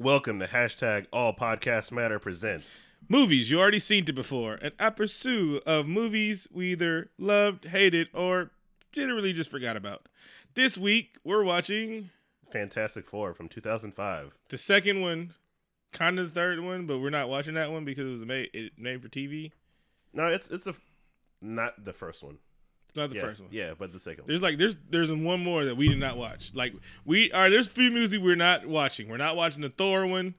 [0.00, 2.82] Welcome to hashtag All Podcast Matter presents.
[3.08, 8.50] Movies you already seen it before, an aperçu of movies we either loved, hated, or
[8.92, 10.08] generally just forgot about.
[10.54, 12.10] This week we're watching
[12.52, 14.38] Fantastic Four from 2005.
[14.50, 15.34] the second one,
[15.92, 18.50] kind of the third one, but we're not watching that one because it was made
[18.52, 19.50] it made for TV.
[20.12, 20.74] No, it's it's a
[21.42, 22.38] not the first one.
[22.98, 23.48] Not the yeah, first one.
[23.52, 24.28] Yeah, but the second one.
[24.28, 26.50] There's like there's there's one more that we did not watch.
[26.54, 26.74] Like
[27.04, 29.08] we are there's a few movies we're not watching.
[29.08, 30.34] We're not watching the Thor one.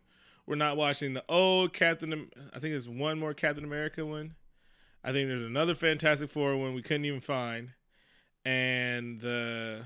[0.46, 2.30] We're not watching the old Captain.
[2.54, 4.36] I think there's one more Captain America one.
[5.04, 7.72] I think there's another Fantastic Four one we couldn't even find,
[8.44, 9.84] and the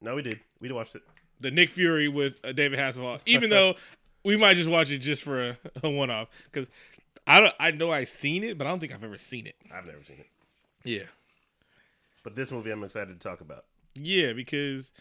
[0.00, 0.40] No, we did.
[0.60, 1.02] We watched it.
[1.40, 3.20] the Nick Fury with uh, David Hasselhoff.
[3.26, 3.76] Even though
[4.24, 6.68] we might just watch it just for a, a one off because
[7.26, 9.56] I don't I know I've seen it, but I don't think I've ever seen it.
[9.72, 10.26] I've never seen it.
[10.84, 11.06] Yeah.
[12.26, 13.66] But this movie I'm excited to talk about.
[13.94, 14.92] Yeah, because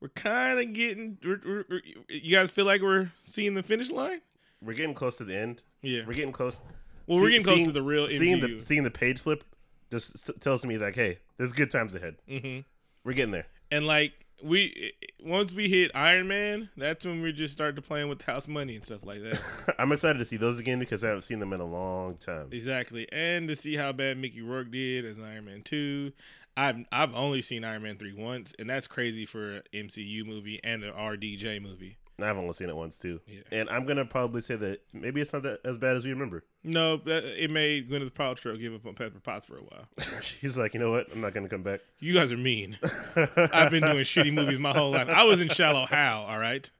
[0.00, 1.18] we're kind of getting.
[1.20, 4.20] We're, we're, we're- you guys feel like we're seeing the finish line?
[4.62, 5.62] We're getting close to the end.
[5.82, 6.02] Yeah.
[6.06, 6.62] We're getting close.
[7.08, 8.58] Well, we're getting close seeing- to the real Seeing MCU.
[8.58, 9.42] the seeing the page flip
[9.90, 12.14] just s- tells me like, hey, there's good times ahead.
[12.28, 12.60] hmm
[13.02, 13.48] We're getting there.
[13.72, 14.92] And like we,
[15.22, 18.82] once we hit Iron Man, that's when we just started playing with house money and
[18.84, 19.38] stuff like that.
[19.78, 22.48] I'm excited to see those again because I haven't seen them in a long time.
[22.50, 26.12] exactly, and to see how bad Mickey Rourke did as Iron Man two.
[26.60, 30.60] I've I've only seen Iron Man three once, and that's crazy for an MCU movie
[30.62, 31.96] and an RDJ movie.
[32.22, 33.18] I've only seen it once too.
[33.26, 33.40] Yeah.
[33.50, 36.44] And I'm gonna probably say that maybe it's not that as bad as we remember.
[36.62, 39.86] No, uh, it made Gwyneth Paltrow give up on Pepper Potts for a while.
[40.20, 41.06] She's like, you know what?
[41.10, 41.80] I'm not gonna come back.
[41.98, 42.78] You guys are mean.
[43.16, 45.08] I've been doing shitty movies my whole life.
[45.08, 46.70] I was in Shallow Hal, all right?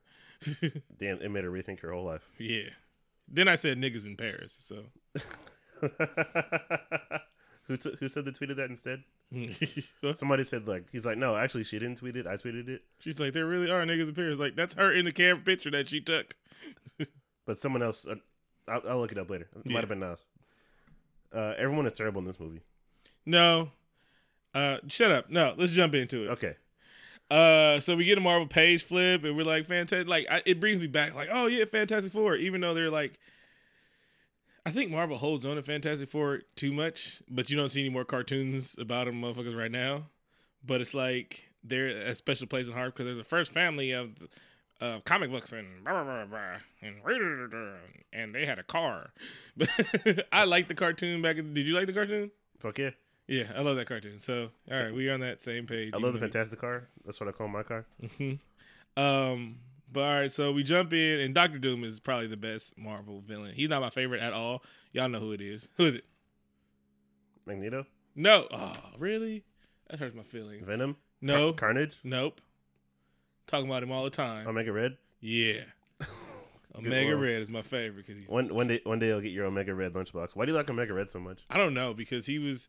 [0.98, 2.28] Damn, it made her rethink her whole life.
[2.38, 2.68] Yeah.
[3.28, 4.58] Then I said niggas in Paris.
[4.60, 4.84] So
[7.66, 9.04] who t- who said they tweeted that instead?
[10.14, 12.26] Somebody said like he's like no, actually she didn't tweet it.
[12.26, 14.38] I tweeted it, she's like, there really are niggas in Paris.
[14.38, 16.34] Like that's her in the camera picture that she took.
[17.46, 18.06] but someone else.
[18.06, 18.16] Uh,
[18.68, 19.48] I'll, I'll look it up later.
[19.56, 19.74] It Yeah.
[19.74, 20.20] might have been Nas.
[21.32, 22.60] Uh, everyone is terrible in this movie.
[23.26, 23.70] No.
[24.54, 25.30] Uh, shut up.
[25.30, 26.28] No, let's jump into it.
[26.30, 26.56] Okay,
[27.30, 30.08] Uh, so we get a Marvel page flip, and we're like, fantastic.
[30.08, 32.34] Like, I, it brings me back, like, oh yeah, Fantastic Four.
[32.34, 33.12] Even though they're like,
[34.66, 37.88] I think Marvel holds on to Fantastic Four too much, but you don't see any
[37.88, 40.06] more cartoons about them, motherfuckers, right now.
[40.64, 44.10] But it's like they're a special place in heart because they're the first family of
[44.80, 46.96] of comic books and blah, blah, blah, and
[48.12, 49.10] and they had a car.
[49.56, 49.68] But
[50.32, 51.36] I like the cartoon back.
[51.36, 52.30] In, did you like the cartoon?
[52.58, 52.90] fuck yeah.
[53.28, 54.18] Yeah, I love that cartoon.
[54.18, 55.92] So, all right, we're on that same page.
[55.94, 56.88] I love the Fantastic Car.
[57.04, 57.86] That's what I call my car.
[58.18, 58.32] hmm
[58.96, 59.58] Um,
[59.92, 63.20] but all right, so we jump in, and Doctor Doom is probably the best Marvel
[63.20, 63.52] villain.
[63.54, 64.62] He's not my favorite at all.
[64.92, 65.68] Y'all know who it is.
[65.76, 66.04] Who is it?
[67.46, 68.46] Magneto, No.
[68.52, 69.44] Oh, really?
[69.88, 70.66] That hurts my feelings.
[70.66, 71.52] Venom, No.
[71.52, 72.40] Car- Carnage, Nope.
[73.46, 74.46] Talking about him all the time.
[74.46, 74.96] Omega Red.
[75.20, 75.62] yeah.
[76.76, 77.16] Omega.
[77.16, 78.28] Red is my favorite because he's.
[78.28, 80.36] One one day one day I'll get your Omega Red lunchbox.
[80.36, 81.40] Why do you like Omega Red so much?
[81.50, 82.68] I don't know because he was,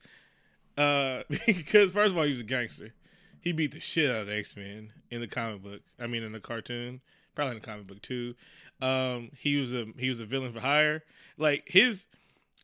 [0.76, 2.96] uh, because first of all he was a gangster.
[3.41, 5.81] He beat the shit out of X Men in the comic book.
[6.00, 7.02] I mean, in the cartoon,
[7.35, 8.35] probably in the comic book too.
[8.81, 11.03] Um, he was a he was a villain for hire.
[11.38, 12.07] Like his,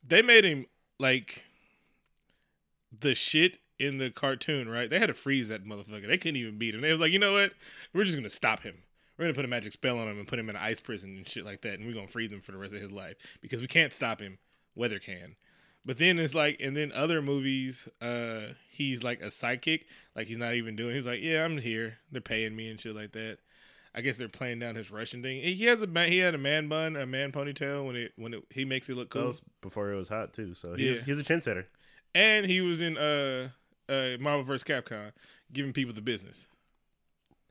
[0.08, 0.68] they made him
[1.00, 1.44] like
[2.98, 4.70] the shit in the cartoon.
[4.70, 4.90] Right?
[4.90, 6.08] They had to freeze that motherfucker.
[6.08, 6.82] They couldn't even beat him.
[6.82, 7.54] They was like, you know what?
[7.94, 8.76] We're just gonna stop him.
[9.18, 11.18] We're gonna put a magic spell on him and put him in an ice prison
[11.18, 13.18] and shit like that, and we're gonna freeze him for the rest of his life
[13.42, 14.38] because we can't stop him.
[14.76, 15.36] Weather can.
[15.88, 19.84] But then it's like, and then other movies, uh, he's like a sidekick.
[20.18, 20.94] Like he's not even doing.
[20.94, 21.98] He's like, yeah, I'm here.
[22.12, 23.38] They're paying me and shit like that.
[23.96, 25.42] I guess they're playing down his Russian thing.
[25.42, 28.34] He has a man, he had a man bun, a man ponytail when it when
[28.34, 29.28] it, he makes it look That cool.
[29.28, 30.54] was before it was hot too.
[30.56, 31.04] So he's Yeah.
[31.06, 31.64] he's a trendsetter.
[32.14, 33.48] And he was in uh,
[33.88, 34.66] uh Marvel vs.
[34.66, 35.14] Capcom,
[35.54, 36.48] giving people the business.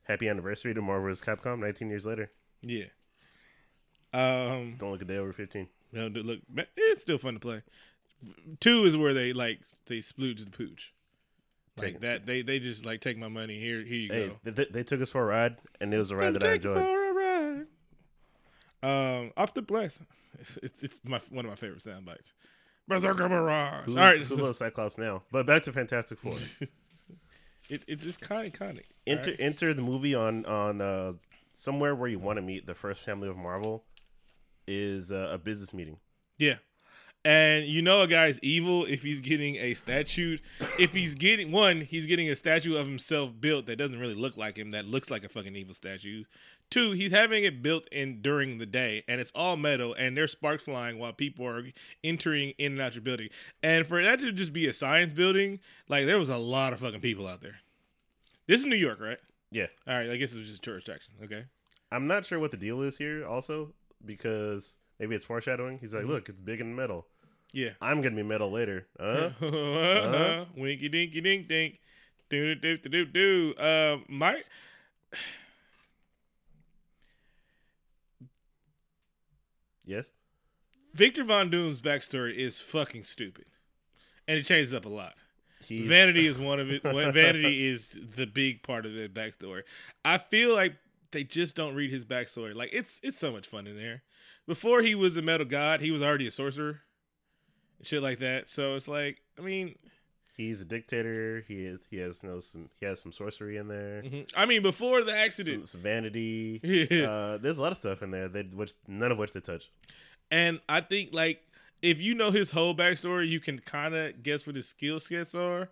[0.03, 1.25] Happy anniversary to Marvel vs.
[1.25, 1.57] Capcom.
[1.59, 2.29] 19 years later.
[2.61, 2.85] Yeah.
[4.13, 4.75] Um.
[4.77, 5.67] Don't look a day over 15.
[5.91, 6.39] No, look,
[6.77, 7.61] it's still fun to play.
[8.59, 10.93] Two is where they like they splooge the pooch.
[11.77, 13.59] Like Take- that, they they just like take my money.
[13.59, 14.51] Here, here you Hey, go.
[14.51, 16.55] they, they took us for a ride, and it was a ride that I Take
[16.65, 16.77] enjoyed.
[16.83, 17.65] For a ride.
[18.83, 19.99] Um, off the blast.
[20.39, 22.33] It's, it's it's my one of my favorite sound bites.
[22.87, 23.27] Berserker.
[23.27, 25.23] Who, All right, who loves Cyclops now?
[25.31, 26.33] But back to Fantastic Four.
[27.69, 28.83] it, it's just kind of iconic.
[29.05, 29.39] enter right?
[29.39, 31.13] enter the movie on on uh,
[31.53, 33.83] somewhere where you want to meet the first family of Marvel
[34.67, 35.97] is uh, a business meeting.
[36.37, 36.55] Yeah.
[37.27, 40.37] And you know a guy's evil if he's getting a statue.
[40.79, 44.37] If he's getting one, he's getting a statue of himself built that doesn't really look
[44.37, 46.23] like him, that looks like a fucking evil statue.
[46.69, 50.31] Two, he's having it built in during the day, and it's all metal, and there's
[50.31, 51.65] sparks flying while people are
[52.01, 53.27] entering in and out your building.
[53.61, 55.59] And for that to just be a science building,
[55.89, 57.57] like there was a lot of fucking people out there.
[58.47, 59.19] This is New York, right?
[59.51, 61.13] Yeah, All right, I guess it was just a tourist attraction.
[61.25, 61.43] Okay.
[61.91, 63.73] I'm not sure what the deal is here, also
[64.05, 65.79] because maybe it's foreshadowing.
[65.79, 66.09] He's like, Mhm.
[66.09, 67.05] "Look, it's big and metal.
[67.51, 67.71] Yeah.
[67.81, 71.79] I'm gonna be metal later." Uh, uh Winky dinky dink dink.
[72.29, 73.53] Do do do do do.
[73.57, 74.43] Uh, my
[79.85, 80.11] yes.
[80.93, 83.45] Victor Von Doom's backstory is fucking stupid,
[84.27, 85.13] and it changes up a lot.
[85.63, 86.81] He's, Vanity is one of it.
[86.83, 89.61] Vanity is the big part of the backstory.
[90.03, 90.75] I feel like
[91.11, 92.55] they just don't read his backstory.
[92.55, 94.03] Like it's it's so much fun in there.
[94.47, 96.81] Before he was a metal god, he was already a sorcerer,
[97.83, 98.49] shit like that.
[98.49, 99.75] So it's like, I mean,
[100.35, 101.43] He's a dictator.
[101.47, 104.03] He is, he has no some he has some sorcery in there.
[104.03, 104.29] mhm.
[104.35, 106.59] I mean, before the accident, Some, some vanity.
[106.63, 107.09] Yeah.
[107.09, 109.71] Uh, there's a lot of stuff in there that which none of which they touch.
[110.29, 111.41] and I think like
[111.81, 115.33] if you know his whole backstory, you can kind of guess what his skill sets
[115.33, 115.69] are,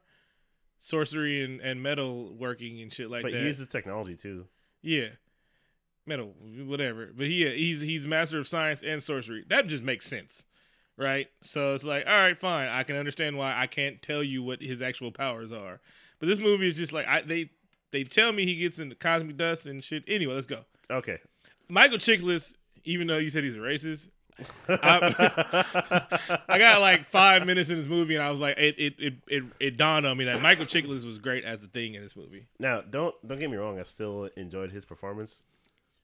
[0.80, 3.40] sorcery and and metal working and shit like but that.
[3.40, 4.46] he uses technology too.
[4.82, 5.10] Yeah,
[6.08, 6.34] metal,
[6.66, 7.12] whatever.
[7.16, 9.44] But he, he's he's master of science and sorcery.
[9.48, 10.46] That just makes sense,
[10.98, 11.28] right?
[11.42, 12.68] So it's like, all right, fine.
[12.68, 15.80] I can understand why I can't tell you what his actual powers are.
[16.20, 17.50] But this movie is just like I they
[17.92, 20.04] they tell me he gets into cosmic dust and shit.
[20.08, 20.66] Anyway, let's go.
[20.90, 21.20] Okay.
[21.70, 22.54] Michael Chiklis,
[22.84, 24.10] even though you said he's a racist.
[24.68, 28.96] I, I got like five minutes in this movie, and I was like, it it,
[29.00, 32.04] it it it dawned on me that Michael Chiklis was great as the thing in
[32.04, 32.48] this movie.
[32.60, 33.80] now, don't don't get me wrong.
[33.80, 35.44] I still enjoyed his performance,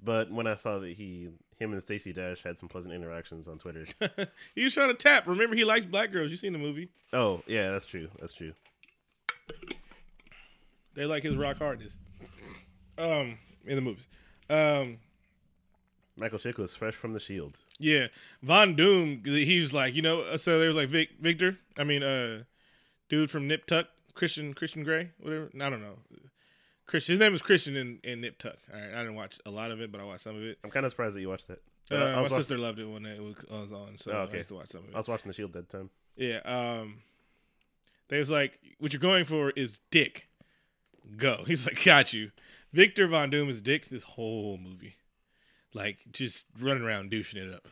[0.01, 3.59] but when I saw that he him and Stacey Dash had some pleasant interactions on
[3.59, 3.85] Twitter.
[4.55, 5.27] he was trying to tap.
[5.27, 6.31] Remember, he likes black girls.
[6.31, 6.89] You seen the movie?
[7.13, 8.09] oh yeah, that's true.
[8.19, 8.53] That's true.
[10.93, 11.95] They like his rock hardness.
[12.97, 14.07] Um, in the movies.
[14.49, 14.97] Um,
[16.17, 17.59] Michael Chiklis, fresh from the Shield.
[17.79, 18.07] yeah,
[18.43, 19.21] Von Doom.
[19.23, 21.57] He was like, you know, so there was like Vic, Victor.
[21.77, 22.43] I mean, uh,
[23.07, 25.49] dude from Nip Tuck, Christian Christian Gray, whatever.
[25.55, 25.97] I don't know.
[26.91, 27.13] Christian.
[27.13, 28.57] His name was Christian in, in Nip Tuck.
[28.71, 30.59] All right, I didn't watch a lot of it, but I watched some of it.
[30.61, 31.61] I'm kind of surprised that you watched that.
[31.89, 34.33] Uh, I my watching, sister loved it when it was, was on, so Oh, okay.
[34.33, 34.93] I used to watch some of it.
[34.93, 35.89] I was watching the Shield that time.
[36.17, 36.39] Yeah.
[36.43, 36.97] Um,
[38.09, 40.27] they was like, what you're going for is dick.
[41.15, 41.43] Go.
[41.47, 42.31] He's like, got you.
[42.73, 44.95] Victor Von Doom is dick this whole movie,
[45.73, 47.69] like just running around douching it up.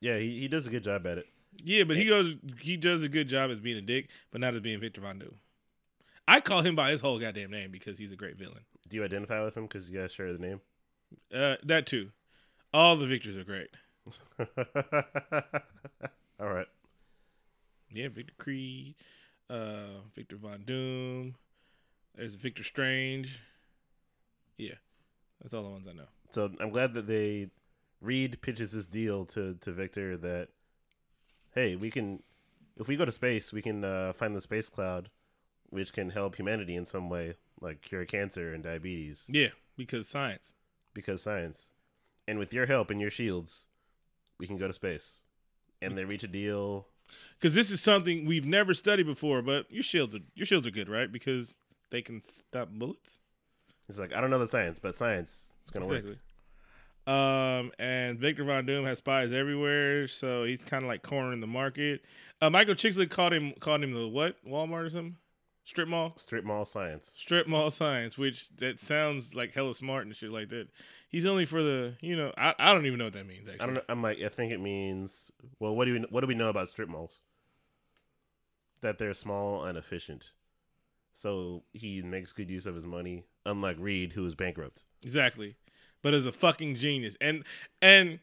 [0.00, 1.26] Yeah, he, he does a good job at it.
[1.62, 4.54] Yeah, but he goes, he does a good job as being a dick, but not
[4.54, 5.34] as being Victor Von Doom.
[6.28, 8.60] I call him by his whole goddamn name because he's a great villain.
[8.88, 10.60] Do you identify with him because you guys share the name?
[11.34, 12.10] Uh, that too.
[12.72, 13.68] All the Victors are great.
[16.40, 16.66] All right.
[17.90, 18.94] Yeah, Victor Creed,
[19.50, 21.34] uh, Victor Von Doom.
[22.14, 23.42] There's Victor Strange.
[24.56, 24.74] Yeah,
[25.40, 26.08] that's all the ones I know.
[26.30, 27.48] So I'm glad that they
[28.00, 30.48] Reed pitches this deal to to Victor that
[31.54, 32.22] hey, we can
[32.78, 35.10] if we go to space, we can uh, find the space cloud,
[35.72, 40.52] which can help humanity in some way, like cure cancer and diabetes, Yeah, because science.
[40.94, 41.70] because science.
[42.28, 43.66] And with your help and your shields,
[44.38, 45.22] we can go to space.
[45.80, 46.86] And they reach a deal.
[47.38, 49.42] Because this is something we've never studied before.
[49.42, 51.10] But your shields are your shields are good, right?
[51.10, 51.56] Because
[51.90, 53.18] they can stop bullets.
[53.88, 56.04] It's like I don't know the science, but science, it's gonna work.
[57.04, 61.48] Um, and Victor Von Doom has spies everywhere, so he's kind of like cornering the
[61.48, 62.02] market.
[62.40, 65.16] Uh, Michael Chiklis called him called him the what Walmart or something,
[65.64, 67.12] strip mall, Strip mall science.
[67.16, 70.68] strip mall science, which that sounds like hella smart and shit like that.
[71.08, 73.60] He's only for the you know I, I don't even know what that means actually.
[73.62, 73.82] I don't know.
[73.88, 75.30] I'm like, I think it means.
[75.60, 77.20] Well, what do we what do we know about strip malls?
[78.80, 80.32] That they're small and efficient,
[81.12, 83.24] so he makes good use of his money.
[83.46, 84.84] Unlike Reed, who is bankrupt.
[85.02, 85.56] Exactly.
[86.02, 87.16] But as a fucking genius.
[87.20, 87.44] And
[87.80, 88.18] and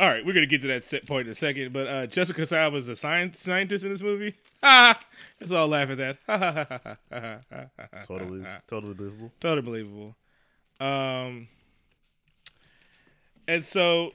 [0.00, 1.74] all right, we're gonna get to that set point in a second.
[1.74, 4.34] But uh, Jessica Alba is a science scientist in this movie.
[4.62, 4.98] Ah,
[5.40, 6.98] let's all laugh at that.
[8.06, 9.32] Totally, totally believable.
[9.40, 10.14] totally believable.
[10.78, 11.48] Um,
[13.48, 14.12] and so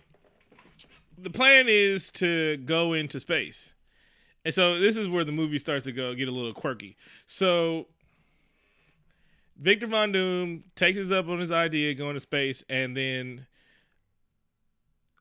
[1.17, 3.73] the plan is to go into space,
[4.43, 6.95] and so this is where the movie starts to go get a little quirky.
[7.25, 7.87] So
[9.59, 13.47] Victor Von Doom takes us up on his idea going to space, and then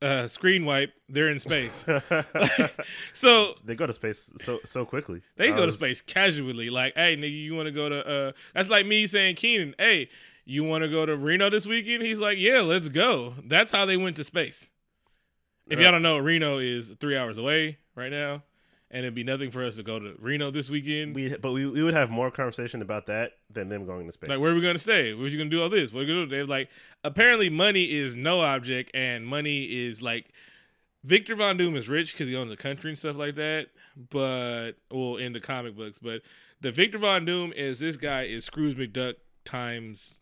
[0.04, 0.92] uh, screen wipe.
[1.08, 1.86] They're in space.
[3.12, 5.22] so they go to space so so quickly.
[5.36, 8.06] they I go to space casually, like, hey, nigga, you want to go to?
[8.06, 10.08] uh That's like me saying, Keenan, hey,
[10.44, 12.02] you want to go to Reno this weekend?
[12.02, 13.34] He's like, yeah, let's go.
[13.44, 14.70] That's how they went to space.
[15.66, 18.42] If y'all don't know, Reno is three hours away right now,
[18.94, 21.16] and it'd be nothing for us to go to Reno this weekend.
[21.16, 24.30] We but we, we would have more conversation about that than them going to space.
[24.30, 25.12] like, where are we gonna stay?
[25.12, 25.92] Where are you gonna do all this?
[25.92, 26.30] What are we gonna do?
[26.30, 26.70] They're like,
[27.02, 30.32] apparently, money is no object, and money is like.
[31.02, 33.66] Victor Von Doom is rich because he owns a country and stuff like that.
[34.08, 36.22] But well, in the comic books, but
[36.62, 40.14] the Victor Von Doom is this guy is Scrooge McDuck times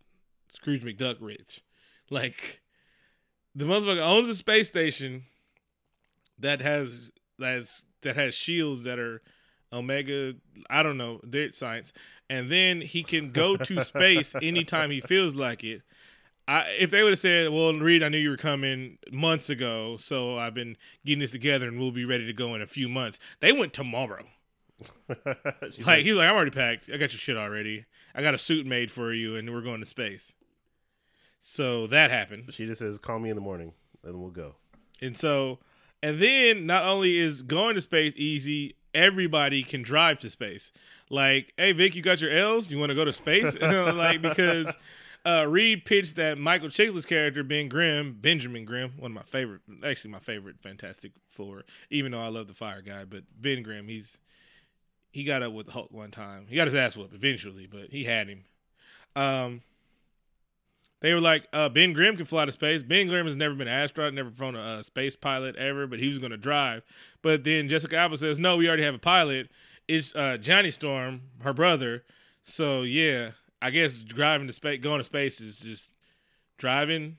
[0.52, 1.62] Scrooge McDuck rich.
[2.10, 2.62] Like
[3.54, 5.22] the motherfucker owns a space station
[6.36, 9.22] that has that's that has shields that are
[9.72, 10.34] omega
[10.68, 11.92] i don't know their science.
[12.30, 15.82] And then he can go to space anytime he feels like it.
[16.48, 19.96] I, if they would have said well reed i knew you were coming months ago
[19.96, 22.88] so i've been getting this together and we'll be ready to go in a few
[22.88, 24.24] months they went tomorrow.
[25.86, 26.90] Like he's like i'm already packed.
[26.92, 27.84] I got your shit already.
[28.14, 30.34] I got a suit made for you and we're going to space.
[31.44, 32.52] So that happened.
[32.54, 33.72] She just says, "Call me in the morning,
[34.04, 34.54] and we'll go."
[35.00, 35.58] And so,
[36.02, 40.72] and then not only is going to space easy, everybody can drive to space.
[41.10, 42.70] Like, hey Vic, you got your L's?
[42.70, 43.56] You want to go to space?
[43.62, 44.74] Like because
[45.24, 49.60] uh, Reed pitched that Michael Chiklis character Ben Grimm, Benjamin Grimm, one of my favorite,
[49.84, 51.64] actually my favorite Fantastic Four.
[51.90, 54.18] Even though I love the Fire guy, but Ben Grimm, he's
[55.12, 56.46] he got up with the Hulk one time.
[56.48, 58.44] He got his ass whooped eventually, but he had him.
[59.14, 59.60] Um,
[61.02, 62.82] they were like, uh, Ben Grimm can fly to space.
[62.82, 65.98] Ben Grimm has never been an astronaut, never flown a, uh space pilot ever, but
[65.98, 66.84] he was going to drive.
[67.22, 69.50] But then Jessica Alba says, no, we already have a pilot.
[69.88, 72.04] It's uh, Johnny Storm, her brother.
[72.44, 75.90] So yeah, I guess driving to space, going to space is just
[76.56, 77.18] driving.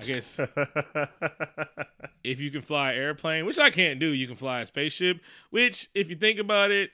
[0.00, 0.38] I guess
[2.24, 5.20] if you can fly an airplane, which I can't do, you can fly a spaceship.
[5.50, 6.90] Which, if you think about it,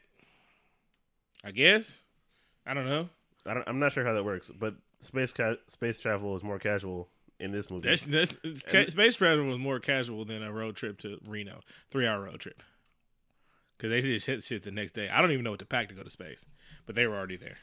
[1.45, 2.01] I guess
[2.67, 3.11] I don't know.
[3.45, 4.75] I don't, I'm not sure how that works, but
[5.07, 7.09] space ca- space travel is more casual
[7.39, 7.89] in this movie.
[7.89, 11.61] That's, that's, ca- space travel was more casual than a road trip to Reno,
[11.91, 12.63] three hour road trip.
[13.77, 15.09] Because they just hit shit the next day.
[15.11, 16.47] I don't even know what to pack to go to space,
[16.87, 17.57] but they were already there.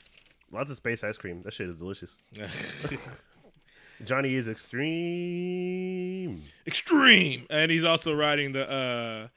[0.52, 1.42] Lots of space ice cream.
[1.42, 2.18] That shit is delicious.
[4.04, 6.44] Johnny is extreme.
[6.68, 9.28] Extreme, and he's also riding the uh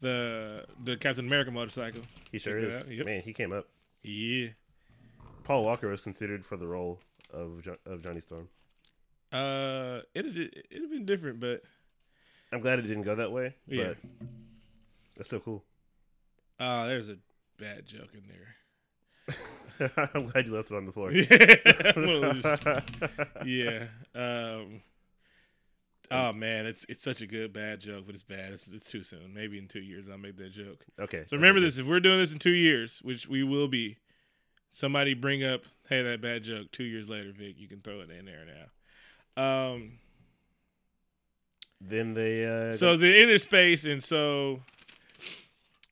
[0.00, 2.02] the the Captain America motorcycle.
[2.30, 2.90] He sure Check is.
[2.90, 3.06] Yep.
[3.06, 3.66] Man, he came up.
[4.02, 4.48] Yeah.
[5.44, 6.98] Paul Walker was considered for the role
[7.36, 8.48] of jo- of Johnny Storm.
[9.32, 11.62] Uh, it'd it'd have been different, but
[12.52, 13.54] I'm glad it didn't go that way.
[13.66, 13.88] Yeah.
[13.88, 13.96] But
[15.16, 15.64] that's still cool.
[16.60, 17.16] uh, there's a
[17.58, 18.54] bad joke in there.
[20.14, 21.10] I'm glad you left it on the floor.
[21.10, 21.16] Of
[23.46, 23.86] yeah.
[24.14, 24.82] Um.
[26.08, 28.52] Oh man, it's it's such a good bad joke, but it's bad.
[28.52, 29.34] It's, it's too soon.
[29.34, 30.86] Maybe in two years I'll make that joke.
[31.00, 31.24] okay.
[31.26, 33.98] So remember this: if we're doing this in two years, which we will be,
[34.70, 36.70] somebody bring up, hey, that bad joke.
[36.72, 38.44] Two years later, Vic, you can throw it in there
[39.36, 39.72] now.
[39.72, 39.92] Um.
[41.80, 42.44] Then they.
[42.46, 44.60] Uh, So the inner space, and so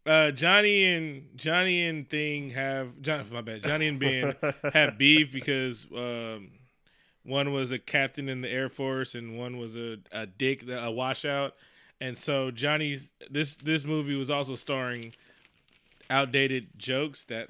[0.06, 3.24] uh, Johnny and Johnny and Thing have John.
[3.32, 3.62] My bad.
[3.62, 4.34] Johnny and Ben
[4.72, 6.50] have beef because um,
[7.22, 10.90] one was a captain in the Air Force and one was a, a dick, a
[10.90, 11.54] washout.
[12.00, 15.14] And so Johnny's this this movie was also starring
[16.10, 17.48] outdated jokes that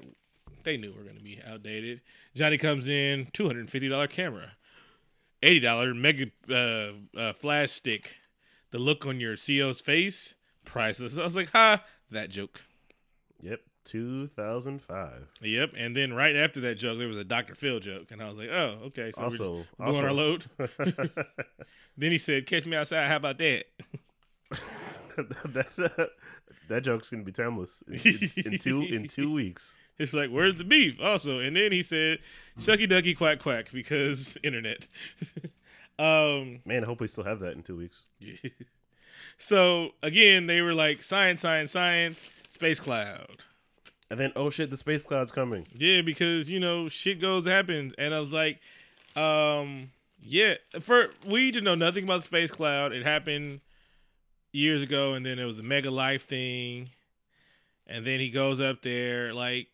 [0.65, 2.01] they knew we were going to be outdated.
[2.35, 4.51] Johnny comes in, two hundred and fifty dollar camera,
[5.41, 8.15] eighty dollar mega uh, uh, flash stick.
[8.71, 11.17] The look on your CEO's face, priceless.
[11.17, 12.61] I was like, ha, that joke.
[13.41, 13.61] Yep.
[13.85, 15.31] 2005.
[15.43, 15.73] Yep.
[15.77, 17.53] And then right after that joke, there was a Dr.
[17.55, 19.11] Phil joke, and I was like, oh, okay.
[19.15, 20.45] So Also, we're just also our load.
[21.97, 23.65] then he said, "Catch me outside." How about that?
[25.15, 26.09] that,
[26.67, 27.93] that joke's gonna be timeless in,
[28.45, 29.75] in, in two in two weeks.
[29.97, 30.99] It's like, where's the beef?
[31.01, 32.19] Also, and then he said,
[32.59, 34.87] "Shucky ducky quack quack," because internet.
[35.99, 36.59] um.
[36.65, 38.03] Man, I hope we still have that in two weeks.
[39.37, 43.37] so again, they were like, science, science, science, space cloud.
[44.11, 45.67] And then, oh shit, the space cloud's coming.
[45.73, 48.59] Yeah, because you know shit goes happens, and I was like,
[49.15, 50.55] um, yeah.
[50.79, 52.91] For we didn't know nothing about the space cloud.
[52.91, 53.61] It happened
[54.51, 56.89] years ago, and then it was a mega life thing,
[57.87, 59.33] and then he goes up there.
[59.33, 59.67] Like,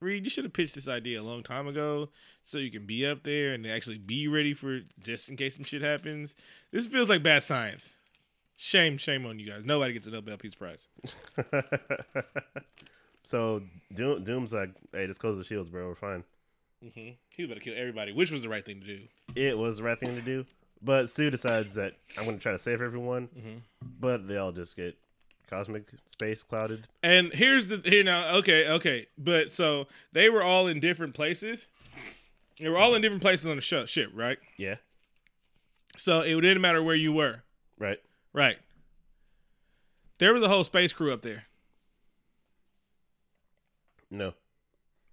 [0.00, 2.08] Reed, you should have pitched this idea a long time ago,
[2.44, 5.64] so you can be up there and actually be ready for just in case some
[5.64, 6.34] shit happens.
[6.70, 7.96] This feels like bad science.
[8.56, 9.62] Shame, shame on you guys.
[9.64, 10.88] Nobody gets a Nobel Peace Prize.
[13.22, 13.62] so
[13.94, 15.86] Doom, Doom's like, hey, just close the shields, bro.
[15.88, 16.24] We're fine.
[16.82, 19.00] hmm He was about to kill everybody, which was the right thing to do.
[19.34, 20.44] It was the right thing to do,
[20.82, 23.60] but Sue decides that I'm going to try to save everyone, Mhm.
[24.00, 24.96] but they all just get
[25.48, 26.86] cosmic space clouded.
[27.02, 31.66] And here's the you know Okay, okay, but so they were all in different places.
[32.60, 34.38] They were all in different places on the sh- ship, right?
[34.56, 34.76] Yeah,
[35.96, 37.42] So it didn't matter where you were,
[37.78, 37.98] right.
[38.32, 38.58] right?
[40.18, 41.44] There was a whole space crew up there.
[44.10, 44.34] No,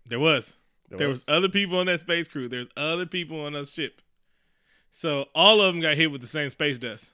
[0.08, 0.56] There was.
[0.90, 1.24] There, was.
[1.28, 2.48] other people on that space crew.
[2.48, 4.02] There's other people on that ship.
[4.92, 7.14] So all of them got hit with the same space dust.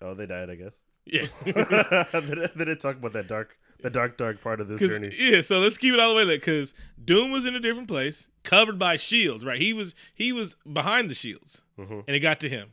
[0.00, 0.72] oh, they died, I guess.
[1.04, 1.26] Yeah.
[1.44, 5.12] they, didn't- talk about that dark, the dark, dark part of this journey.
[5.18, 7.88] Yeah, so let's keep it all the way there because Doom was in a different
[7.88, 9.44] place, covered by shields.
[9.44, 12.04] Right, he was he was behind the shields, Mhm.
[12.06, 12.72] and it got to him.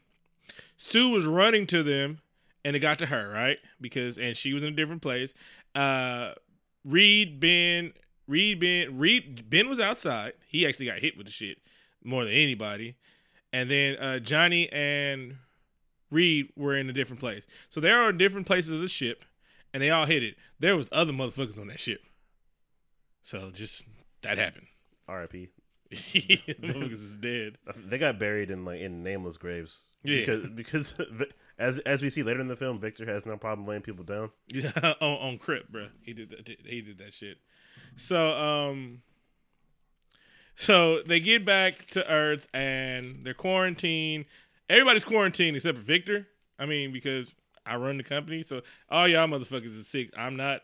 [0.77, 2.19] Sue was running to them,
[2.63, 5.33] and it got to her right because and she was in a different place.
[5.75, 6.33] Uh,
[6.85, 7.93] Reed, Ben,
[8.27, 10.33] Reed, Ben, Reed, Ben was outside.
[10.47, 11.57] He actually got hit with the shit
[12.03, 12.95] more than anybody,
[13.51, 15.37] and then uh, Johnny and
[16.11, 17.45] Reed were in a different place.
[17.69, 19.25] So there are different places of the ship,
[19.73, 20.35] and they all hit it.
[20.59, 22.01] There was other motherfuckers on that ship.
[23.23, 23.83] So just
[24.21, 24.67] that happened.
[25.07, 25.49] R.I.P.
[25.91, 27.57] motherfuckers is dead.
[27.89, 29.81] They got buried in like in nameless graves.
[30.03, 30.19] Yeah.
[30.19, 30.93] Because because
[31.59, 34.31] as as we see later in the film, Victor has no problem laying people down.
[34.53, 35.87] Yeah, on on Crip, bro.
[36.01, 36.47] He did that.
[36.47, 37.37] He did that shit.
[37.95, 39.01] So um,
[40.55, 44.25] so they get back to Earth and they're quarantined.
[44.69, 46.27] Everybody's quarantined except for Victor.
[46.57, 47.31] I mean, because
[47.65, 50.11] I run the company, so all y'all motherfuckers are sick.
[50.17, 50.61] I'm not.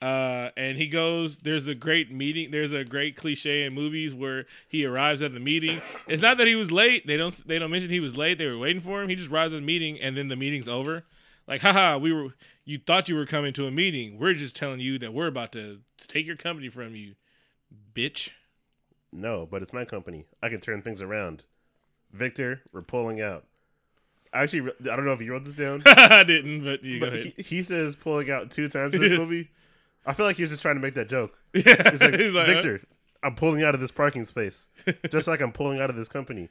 [0.00, 1.38] Uh, and he goes.
[1.38, 2.50] There's a great meeting.
[2.50, 5.82] There's a great cliche in movies where he arrives at the meeting.
[6.06, 7.06] It's not that he was late.
[7.06, 7.34] They don't.
[7.46, 8.38] They don't mention he was late.
[8.38, 9.08] They were waiting for him.
[9.08, 11.04] He just arrives at the meeting, and then the meeting's over.
[11.48, 12.34] Like, haha, we were.
[12.64, 14.18] You thought you were coming to a meeting.
[14.18, 17.14] We're just telling you that we're about to take your company from you,
[17.92, 18.30] bitch.
[19.10, 20.26] No, but it's my company.
[20.42, 21.44] I can turn things around.
[22.12, 23.44] Victor, we're pulling out.
[24.32, 27.06] I actually, I don't know if you wrote this down, I didn't, but you go
[27.06, 27.32] ahead.
[27.36, 29.18] he, he says pulling out two times in this Yes.
[29.18, 29.50] movie.
[30.06, 31.36] I feel like he was just trying to make that joke.
[31.54, 32.82] yeah, He's like, He's like, Victor,
[33.22, 34.68] I'm pulling out of this parking space,
[35.10, 36.48] just like I'm pulling out of this company.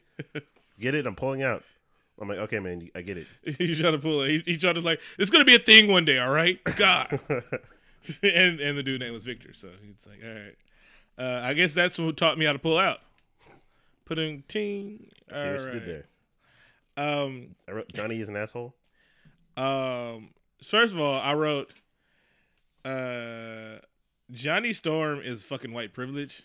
[0.80, 1.06] Get it?
[1.06, 1.64] I'm pulling out.
[2.20, 3.28] I'm like, okay, man, I get it.
[3.46, 3.54] huh?
[3.60, 4.30] He tried to pull it.
[4.30, 6.60] He, he tried to like, it's gonna be a thing one day, all right?
[6.78, 7.20] God.
[8.24, 10.56] and and the dude name was Victor, so he's like, all right.
[11.20, 13.00] Uh, I guess that's what taught me how to pull out.
[14.08, 15.10] Putting ting.
[15.32, 16.06] I see what you did there.
[16.96, 18.74] Um, I wrote, Johnny is an asshole.
[19.58, 20.30] Um,
[20.64, 21.72] first of all, I wrote,
[22.86, 23.80] uh,
[24.32, 26.42] Johnny Storm is fucking white privilege.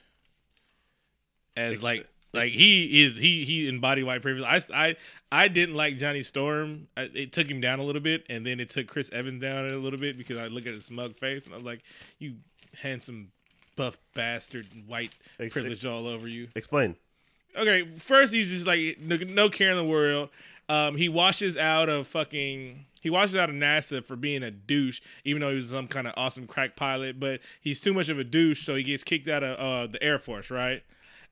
[1.57, 4.45] As like, like he is he he embodied white privilege.
[4.45, 4.97] I I
[5.31, 6.89] I didn't like Johnny Storm.
[6.97, 9.67] I, it took him down a little bit, and then it took Chris Evans down
[9.67, 11.83] a little bit because I look at his smug face and I was like,
[12.19, 12.37] you
[12.81, 13.31] handsome
[13.77, 16.97] buff bastard, white Ex- privilege all over you Explain.
[17.57, 20.31] Okay, first he's just like no, no care in the world.
[20.69, 22.87] Um, he washes out of fucking.
[23.01, 26.07] He washes out of NASA for being a douche, even though he was some kind
[26.07, 27.19] of awesome crack pilot.
[27.19, 30.01] But he's too much of a douche, so he gets kicked out of uh, the
[30.03, 30.85] Air Force, right?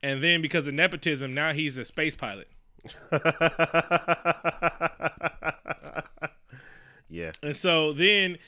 [0.03, 2.49] And then because of nepotism, now he's a space pilot.
[7.09, 7.33] yeah.
[7.43, 8.39] And so then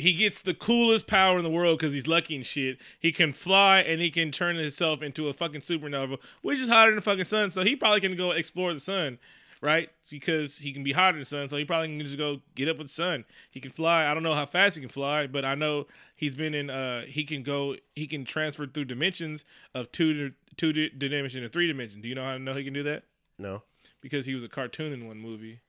[0.00, 2.78] he gets the coolest power in the world because he's lucky and shit.
[2.98, 6.90] He can fly and he can turn himself into a fucking supernova, which is hotter
[6.90, 7.50] than the fucking sun.
[7.50, 9.18] So he probably can go explore the sun,
[9.60, 9.90] right?
[10.10, 11.48] Because he can be hotter than the sun.
[11.48, 13.24] So he probably can just go get up with the sun.
[13.50, 14.10] He can fly.
[14.10, 15.86] I don't know how fast he can fly, but I know
[16.16, 16.70] he's been in.
[16.70, 17.76] Uh, he can go.
[17.94, 22.00] He can transfer through dimensions of two to two di- dimension and three dimension.
[22.00, 23.04] Do you know how to know he can do that?
[23.38, 23.62] No.
[24.00, 25.60] Because he was a cartoon in one movie.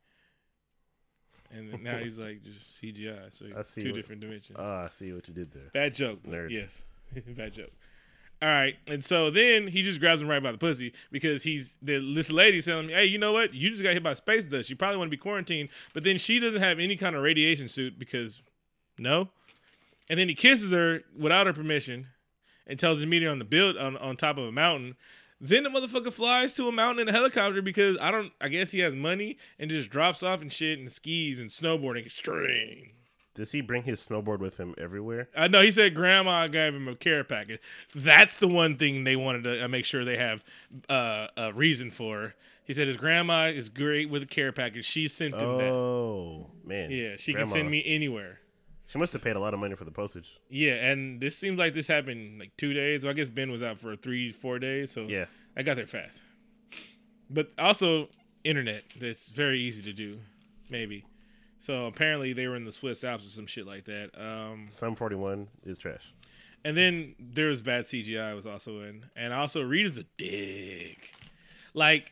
[1.54, 4.58] And now he's like just CGI, so I see two what- different dimensions.
[4.60, 5.70] Ah, I see what you did there.
[5.74, 6.50] Bad joke, Nerd.
[6.52, 6.84] Yes,
[7.28, 7.72] bad joke.
[8.42, 11.76] All right, and so then he just grabs him right by the pussy because he's
[11.84, 13.54] the this lady's telling me, "Hey, you know what?
[13.54, 14.68] You just got hit by space dust.
[14.70, 17.68] You probably want to be quarantined." But then she doesn't have any kind of radiation
[17.68, 18.42] suit because
[18.98, 19.30] no.
[20.10, 22.08] And then he kisses her without her permission
[22.66, 24.96] and tells her to meet her on the build on, on top of a mountain.
[25.44, 28.32] Then the motherfucker flies to a mountain in a helicopter because I don't.
[28.40, 32.06] I guess he has money and just drops off and shit and skis and snowboarding
[32.06, 32.92] extreme.
[33.34, 35.30] Does he bring his snowboard with him everywhere?
[35.36, 37.60] I know he said grandma gave him a care package.
[37.96, 40.44] That's the one thing they wanted to uh, make sure they have
[40.90, 42.36] uh, a reason for.
[42.66, 44.86] He said his grandma is great with a care package.
[44.86, 45.72] She sent him that.
[45.72, 46.92] Oh man.
[46.92, 47.48] Yeah, she Grandma.
[47.48, 48.42] can send me anywhere.
[48.92, 50.38] She must have paid a lot of money for the postage.
[50.50, 53.06] Yeah, and this seems like this happened like two days.
[53.06, 55.26] Well, I guess Ben was out for three, four days, so Yeah.
[55.56, 56.24] I got there fast.
[57.30, 58.10] But also
[58.44, 58.84] internet.
[59.00, 60.20] That's very easy to do,
[60.70, 61.06] maybe.
[61.60, 64.10] So apparently they were in the Swiss Alps or some shit like that.
[64.20, 66.12] Um, Sum 41 is trash.
[66.66, 70.04] And then there was bad CGI I was also in, and also Reed is a
[70.18, 71.14] dick.
[71.74, 72.12] Like,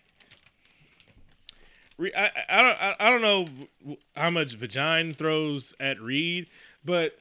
[1.97, 6.47] Re- I, I I don't I, I don't know how much vagina throws at Reed,
[6.83, 7.17] but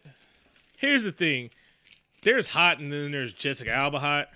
[0.76, 1.50] here's the thing:
[2.22, 4.28] there's hot, and then there's Jessica Alba hot.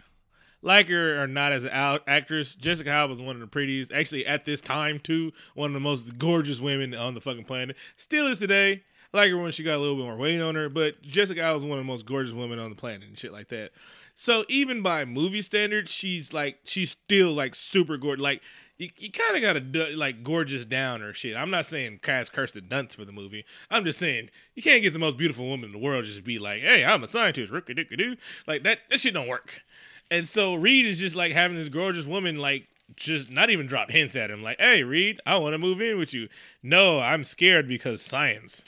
[0.64, 1.70] Like her or not as an
[2.06, 3.90] actress, Jessica Alba is one of the prettiest.
[3.92, 7.76] Actually, at this time too, one of the most gorgeous women on the fucking planet.
[7.96, 8.85] Still is today.
[9.12, 11.58] Like her when she got a little bit more weight on her, but Jessica Alba
[11.58, 13.72] is one of the most gorgeous women on the planet and shit like that.
[14.16, 18.22] So even by movie standards, she's like she's still like super gorgeous.
[18.22, 18.42] Like
[18.78, 21.37] you, you kind of gotta do, like gorgeous down or shit.
[21.37, 23.44] I'm not saying cast Kirsten Dunst for the movie.
[23.70, 26.38] I'm just saying you can't get the most beautiful woman in the world just be
[26.38, 29.62] like, hey, I'm a scientist, rookie doo Like that that shit don't work.
[30.11, 33.90] And so Reed is just like having this gorgeous woman like just not even drop
[33.90, 36.28] hints at him like, "Hey, Reed, I want to move in with you."
[36.62, 38.64] No, I'm scared because science.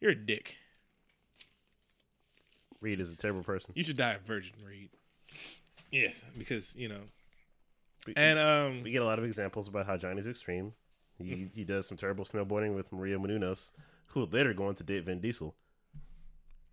[0.00, 0.56] You're a dick.
[2.80, 3.72] Reed is a terrible person.
[3.74, 4.90] You should die a virgin, Reed.
[5.90, 7.00] Yes, because you know.
[8.06, 10.72] We, And um, we get a lot of examples about how Johnny's extreme.
[11.18, 11.46] He Mm-hmm.
[11.54, 13.70] he does some terrible snowboarding with Maria Menounos,
[14.06, 15.54] who would later go on to date Vin Diesel.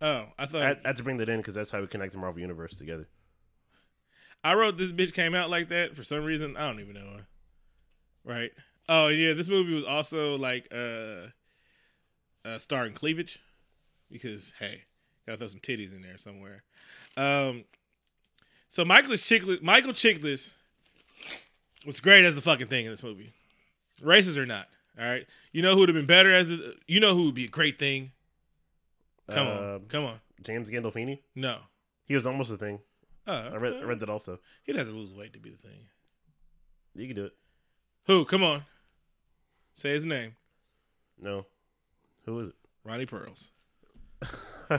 [0.00, 2.12] oh, I thought I, I had to bring that in because that's how we connect
[2.12, 3.08] the Marvel universe together.
[4.42, 6.56] I wrote this bitch came out like that for some reason.
[6.56, 7.20] I don't even know.
[8.24, 8.50] Right.
[8.88, 11.28] Oh yeah, this movie was also like uh,
[12.44, 13.38] uh starring cleavage
[14.10, 14.82] because hey,
[15.24, 16.64] gotta throw some titties in there somewhere.
[17.16, 17.64] Um,
[18.70, 20.52] so Michael Chiklis, Michael Chiklis
[21.86, 23.32] was great as the fucking thing in this movie.
[24.02, 24.66] Racist or not,
[24.98, 25.26] all right.
[25.52, 27.48] You know who would have been better as a, you know who would be a
[27.48, 28.12] great thing.
[29.30, 30.20] Come on, Uh, come on.
[30.42, 31.20] James Gandolfini.
[31.34, 31.58] No.
[32.04, 32.80] He was almost a thing.
[33.26, 34.40] Oh, I read I read that also.
[34.64, 35.86] He'd have to lose weight to be the thing.
[36.94, 37.32] You can do it.
[38.06, 38.24] Who?
[38.24, 38.64] Come on.
[39.74, 40.34] Say his name.
[41.20, 41.46] No,
[42.26, 42.54] who is it?
[42.84, 43.52] Ronnie Pearls.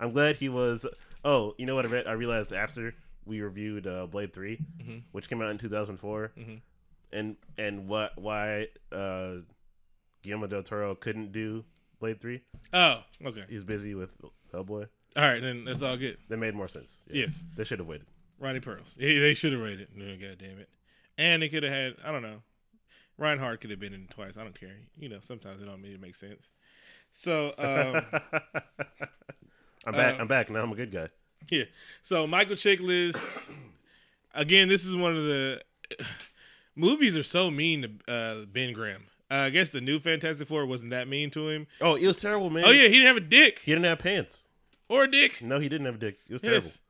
[0.00, 0.86] I'm glad he was.
[1.24, 2.06] Oh, you know what I read?
[2.06, 2.94] I realized after
[3.28, 5.02] we reviewed uh, Blade 3 Mhm.
[5.12, 6.60] which came out in 2004, Mhm.
[7.12, 9.36] and and what why uh,
[10.22, 11.64] Guillermo del Toro couldn't do
[12.00, 12.40] Blade Three.
[12.72, 13.44] Oh, okay.
[13.48, 14.20] He's busy with
[14.52, 14.88] Hellboy.
[15.16, 16.16] All right, then that's all good.
[16.28, 17.04] That made more sense.
[17.08, 17.22] Yeah.
[17.24, 18.06] Yes, they should have waited.
[18.38, 18.94] Ronnie Pearls.
[18.96, 19.88] They should have waited.
[19.96, 20.68] No, God damn it.
[21.16, 21.96] And they could have had.
[22.04, 22.42] I don't know.
[23.16, 24.36] Reinhardt could have been in twice.
[24.36, 24.76] I don't care.
[24.96, 26.50] You know, sometimes it don't mean it makes sense.
[27.10, 28.04] So, um,
[29.84, 30.14] I'm back.
[30.18, 30.60] uh, I'm back now.
[30.62, 31.08] I'm a good guy.
[31.50, 31.64] Yeah.
[32.02, 33.52] So Michael Chiklis.
[34.34, 35.60] Again, this is one of the
[36.76, 39.04] movies are so mean to uh, Ben Grimm.
[39.30, 41.66] Uh, I guess the new Fantastic Four wasn't that mean to him.
[41.80, 42.64] Oh, it was terrible, man.
[42.66, 44.44] Oh yeah, he didn't have a dick he didn't have pants.
[44.88, 45.42] or a dick.
[45.42, 46.18] No, he didn't have a dick.
[46.28, 46.66] It was terrible.
[46.66, 46.80] Yes.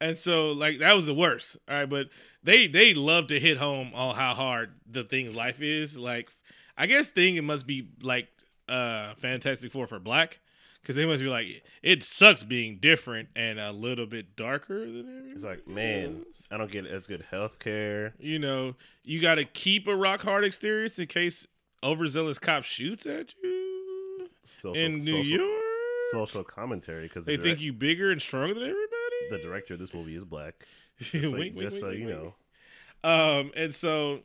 [0.00, 1.56] And so like that was the worst.
[1.68, 2.08] All right, but
[2.42, 5.96] they they love to hit home on how hard the thing's life is.
[5.98, 6.28] Like
[6.76, 8.28] I guess thing it must be like
[8.68, 10.40] uh Fantastic Four for black.
[10.84, 15.00] Cause they must be like, it sucks being different and a little bit darker than
[15.00, 15.30] everybody.
[15.32, 16.48] It's like, man, else.
[16.50, 18.14] I don't get as good health care.
[18.18, 21.46] You know, you got to keep a rock hard exterior in case
[21.82, 24.28] overzealous cop shoots at you
[24.60, 25.62] Social, in New social, York.
[26.10, 29.30] social commentary because They the, think you bigger and stronger than everybody.
[29.30, 30.64] the director of this movie is black.
[30.98, 32.34] Just, like, wink, just so wink, you know.
[33.04, 34.20] Um, and so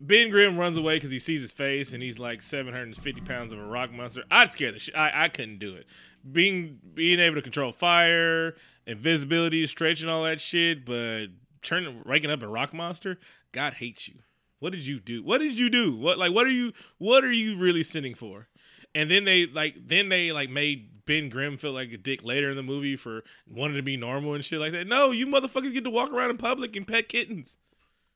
[0.00, 3.58] Ben Grimm runs away because he sees his face and he's like 750 pounds of
[3.58, 4.24] a rock monster.
[4.30, 4.96] I'd scare the shit.
[4.96, 5.86] I, I couldn't do it.
[6.30, 8.54] Being being able to control fire,
[8.86, 11.26] invisibility, stretch, and all that shit, but
[11.62, 13.18] turning waking up a rock monster,
[13.52, 14.16] God hates you.
[14.58, 15.22] What did you do?
[15.22, 15.94] What did you do?
[15.96, 18.48] What like what are you what are you really sinning for?
[18.94, 22.50] And then they like then they like made Ben Grimm feel like a dick later
[22.50, 24.86] in the movie for wanting to be normal and shit like that.
[24.86, 27.56] No, you motherfuckers get to walk around in public and pet kittens.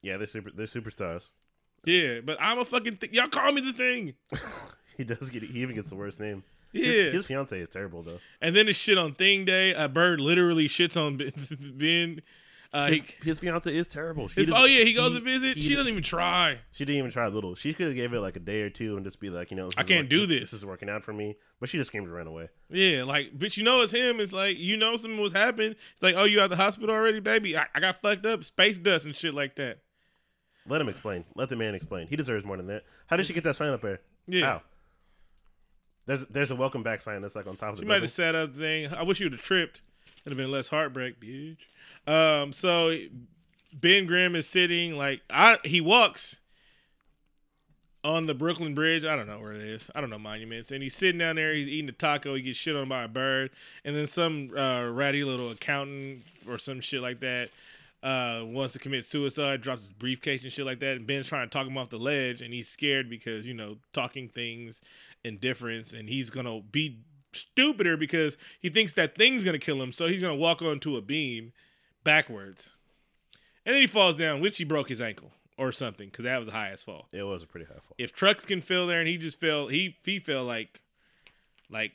[0.03, 0.51] Yeah, they're super.
[0.51, 1.29] They're superstars.
[1.87, 4.15] Yeah, but I'm a fucking th- y'all call me the thing.
[4.97, 5.43] He does get.
[5.43, 6.45] He even gets the worst name.
[6.71, 8.21] Yeah, His, his fiance is terrible though.
[8.41, 11.17] and then the shit on Thing Day, a bird literally shits on
[11.77, 12.23] Ben.
[12.73, 14.29] Uh, His, he, his fiance is terrible.
[14.29, 15.55] His, oh yeah, he goes he- to visit.
[15.61, 16.59] She does- doesn't even try.
[16.71, 17.57] She didn't even try a little.
[17.57, 19.57] She could have gave it like a day or two and just be like, you
[19.57, 20.53] know, I can't do this.
[20.53, 21.35] This is working out for me.
[21.59, 22.49] But she just screamed and ran away.
[22.71, 24.21] Yeah, like, bitch, you know it's him.
[24.21, 25.73] It's like you know something was happening.
[25.73, 27.57] It's like, oh, you at the hospital already, baby?
[27.57, 29.79] I, I got fucked up, space dust and shit like that.
[30.69, 31.25] Let him explain.
[31.35, 32.07] Let the man explain.
[32.07, 32.85] He deserves more than that.
[33.07, 34.01] How did she get that sign up there?
[34.27, 34.63] Yeah, How?
[36.07, 38.03] There's there's a welcome back sign that's like on top of she the might building.
[38.05, 38.93] have sat up the thing.
[38.95, 39.83] I wish you would have tripped.
[40.25, 41.57] It'd have been less heartbreak, bitch.
[42.07, 42.97] Um, so
[43.73, 46.41] Ben Grimm is sitting like I he walks
[48.03, 49.05] on the Brooklyn Bridge.
[49.07, 49.91] I don't know where it is.
[49.95, 50.71] I don't know monuments.
[50.71, 51.55] And he's sitting down there.
[51.55, 52.35] He's eating a taco.
[52.35, 53.51] He gets shit on by a bird.
[53.85, 57.49] And then some uh, ratty little accountant or some shit like that
[58.05, 59.63] uh, wants to commit suicide.
[59.63, 60.97] Drops his briefcase and shit like that.
[60.97, 62.43] And Ben's trying to talk him off the ledge.
[62.43, 64.83] And he's scared because you know talking things
[65.25, 65.93] indifference.
[65.93, 66.99] And he's gonna be
[67.33, 69.91] stupider because he thinks that thing's gonna kill him.
[69.91, 71.53] So he's gonna walk onto a beam
[72.05, 72.73] backwards.
[73.65, 76.47] And then he falls down, which he broke his ankle or something, because that was
[76.47, 77.09] the highest fall.
[77.11, 77.95] It was a pretty high fall.
[77.97, 80.83] If trucks can fell there and he just fell, he he fell like,
[81.71, 81.93] like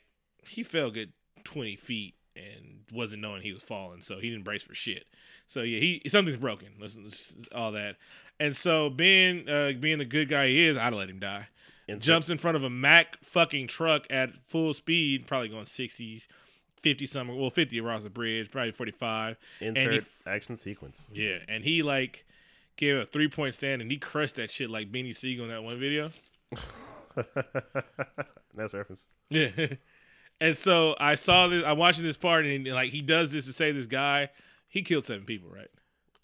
[0.48, 1.12] he fell good
[1.44, 2.16] twenty feet
[2.56, 5.06] and wasn't knowing he was falling, so he didn't brace for shit.
[5.46, 6.68] So yeah, he something's broken.
[6.80, 7.10] Listen,
[7.54, 7.96] all that,
[8.38, 11.48] and so Ben, uh, being the good guy he is, I'd let him die.
[11.88, 16.22] Insert, Jumps in front of a Mack fucking truck at full speed, probably going 60,
[16.76, 17.36] 50 somewhere.
[17.36, 19.36] Well, 50 across the bridge, probably 45.
[19.60, 21.06] insert he- action sequence.
[21.12, 22.24] Yeah, and he like
[22.76, 25.62] gave a three point stand and he crushed that shit like Beanie Sigel in that
[25.64, 26.10] one video.
[28.54, 29.04] nice reference.
[29.30, 29.50] Yeah.
[30.40, 31.62] and so I saw this.
[31.66, 34.30] I'm watching this part and like he does this to save this guy.
[34.68, 35.68] He killed seven people, right?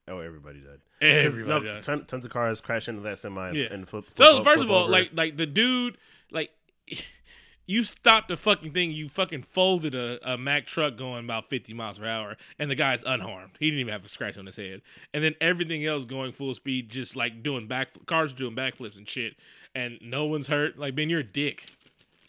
[0.09, 0.79] Oh, everybody died.
[1.01, 1.83] Everybody no, died.
[1.83, 3.67] ton, tons of cars crash into that semi and, Yeah.
[3.73, 4.17] and flip, flip.
[4.17, 4.93] So first flip of all, over.
[4.93, 5.99] like like the dude,
[6.31, 6.51] like
[7.67, 8.93] you stopped the fucking thing.
[8.93, 12.77] You fucking folded a, a Mack truck going about fifty miles per hour, and the
[12.77, 13.53] guy's unharmed.
[13.59, 14.83] He didn't even have a scratch on his head.
[15.13, 19.09] And then everything else going full speed, just like doing back cars doing backflips and
[19.09, 19.35] shit,
[19.75, 20.79] and no one's hurt.
[20.79, 21.67] Like Ben, you're a dick.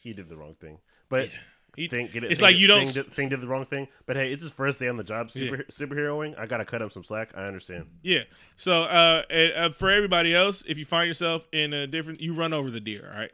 [0.01, 0.79] he did the wrong thing.
[1.09, 1.29] But
[1.77, 2.85] He- thing, get it, it's thing like you don't.
[2.85, 3.87] thing did, thing did the wrong thing.
[4.05, 5.29] But hey, it's his first day on the job.
[5.33, 5.51] Yeah.
[5.51, 5.63] Super,
[5.95, 6.37] Superheroing.
[6.37, 7.29] I gotta cut him some slack.
[7.37, 7.85] I understand.
[8.01, 8.23] Yeah.
[8.57, 12.33] So uh, and, uh, for everybody else, if you find yourself in a different, you
[12.33, 13.09] run over the deer.
[13.13, 13.31] All right.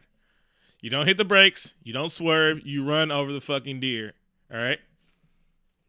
[0.82, 1.74] You don't hit the brakes.
[1.84, 2.60] You don't swerve.
[2.66, 4.12] You run over the fucking deer.
[4.52, 4.80] All right.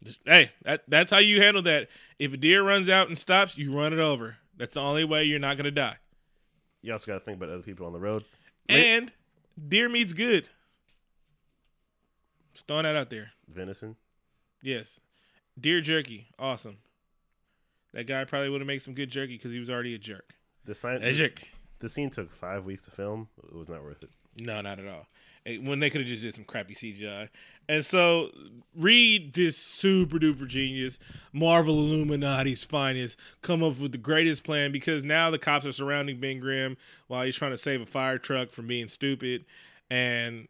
[0.01, 1.89] Just, hey, that that's how you handle that.
[2.19, 4.37] If a deer runs out and stops, you run it over.
[4.55, 5.97] That's the only way you're not gonna die.
[6.81, 8.23] You also gotta think about other people on the road.
[8.69, 9.11] And
[9.67, 10.47] deer meat's good.
[12.55, 13.31] Just throwing that out there.
[13.47, 13.97] Venison.
[14.63, 14.99] Yes.
[15.59, 16.77] Deer jerky, awesome.
[17.93, 20.35] That guy probably would have made some good jerky because he was already a jerk.
[20.63, 21.03] The sign.
[21.03, 21.43] A jerk.
[21.79, 23.27] The scene took five weeks to film.
[23.43, 24.09] It was not worth it.
[24.41, 25.05] No, not at all.
[25.45, 27.29] When they could have just did some crappy CGI.
[27.69, 28.31] And so
[28.75, 30.97] Reed, this super duper genius,
[31.33, 36.19] Marvel Illuminati's finest, come up with the greatest plan because now the cops are surrounding
[36.19, 39.45] Ben Grimm while he's trying to save a fire truck from being stupid.
[39.91, 40.47] And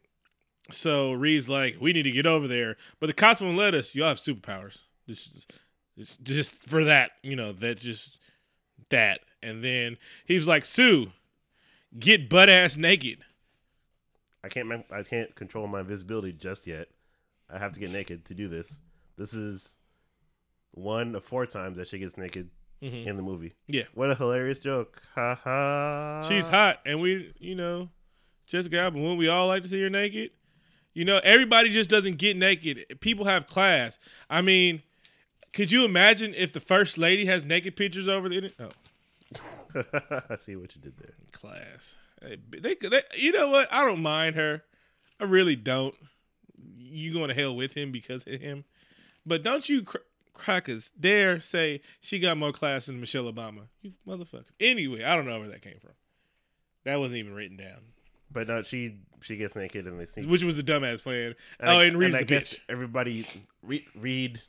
[0.71, 2.77] so Reed's like, we need to get over there.
[2.99, 3.93] But the cops won't let us.
[3.95, 4.81] Y'all have superpowers.
[5.07, 5.45] This is
[5.97, 8.17] just, just for that, you know, that just
[8.89, 9.19] that.
[9.43, 11.11] And then he was like, Sue,
[11.99, 13.19] get butt ass naked.
[14.43, 14.71] I can't.
[14.91, 16.87] I can't control my invisibility just yet.
[17.51, 18.79] I have to get naked to do this.
[19.17, 19.77] This is
[20.71, 22.49] one of four times that she gets naked
[22.81, 23.05] Mhm.
[23.07, 23.53] in the movie.
[23.67, 23.83] Yeah.
[23.93, 25.01] What a hilarious joke!
[25.15, 26.21] Ha ha.
[26.27, 27.89] She's hot, and we, you know,
[28.47, 28.99] Jessica Alba.
[28.99, 30.31] Wouldn't we all like to see her naked?
[30.95, 32.99] You know, everybody just doesn't get naked.
[33.01, 33.99] People have class.
[34.29, 34.81] I mean,
[35.53, 38.73] could you imagine if the first lady has naked pictures over the internet?
[39.75, 39.83] Oh,
[40.29, 41.13] I see what you did there.
[41.31, 41.95] class.
[42.21, 43.71] Hey, They, they, you know what?
[43.71, 44.63] I don't mind her.
[45.19, 45.93] I really don't.
[46.77, 48.63] You going to hell with him because of him?
[49.25, 49.97] But don't you cr-
[50.33, 53.67] crackers dare say she got more class than Michelle Obama?
[53.81, 54.45] You motherfuckers.
[54.61, 55.91] Anyway, I don't know where that came from.
[56.85, 57.79] That wasn't even written down.
[58.31, 60.29] But no, she she gets naked and they sneak.
[60.29, 61.35] Which was a dumbass plan.
[61.59, 62.59] And oh, I, and Reed's I a guess bitch.
[62.69, 63.25] everybody
[63.63, 64.41] Reed, Reed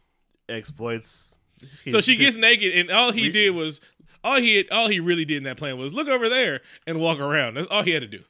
[0.49, 1.37] exploits.
[1.89, 3.81] So his- she gets naked, and all he Reed- did was
[4.23, 6.99] all he had, all he really did in that plan was look over there and
[7.01, 7.55] walk around.
[7.55, 8.23] That's all he had to do.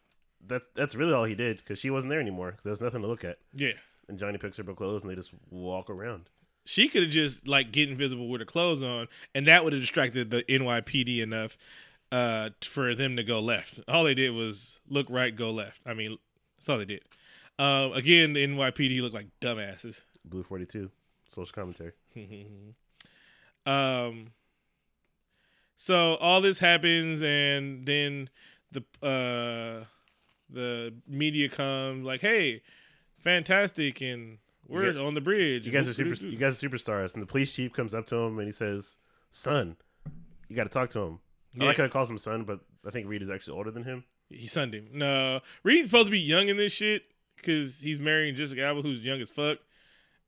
[0.47, 2.53] That's that's really all he did because she wasn't there anymore.
[2.53, 3.39] 'cause there was nothing to look at.
[3.55, 3.73] Yeah,
[4.09, 6.29] And Johnny picks up her clothes and they just walk around.
[6.67, 9.83] she could have just like get invisible with her clothes on, and that would have
[9.83, 11.57] distracted the NYPD enough
[12.13, 13.81] uh, for them to go left.
[13.89, 15.81] All they did was look right, go left.
[15.87, 16.17] I mean,
[16.59, 17.03] that's all they did.
[17.59, 20.05] Um, again, the NYPD looked like dumbasses.
[20.25, 20.91] Blue Forty Two,
[21.35, 21.93] social commentary.
[23.67, 24.29] um
[25.77, 28.31] so all this happens and then
[28.73, 29.85] the uh
[30.49, 32.63] the media comes like hey
[33.19, 34.39] fantastic and
[34.69, 36.15] we're on the bridge You guys are super.
[36.25, 37.15] You guys are superstars.
[37.15, 38.99] And the police chief comes up to him and he says,
[39.31, 39.77] "Son,
[40.49, 41.19] you got to talk to him."
[41.61, 41.83] I like Yeah.
[41.83, 44.05] how he calls him son, but I think Reed is actually older than him.
[44.29, 47.03] he sunned him no reed's supposed to be young in this shit
[47.37, 49.59] because he's marrying jessica alba who's young as fuck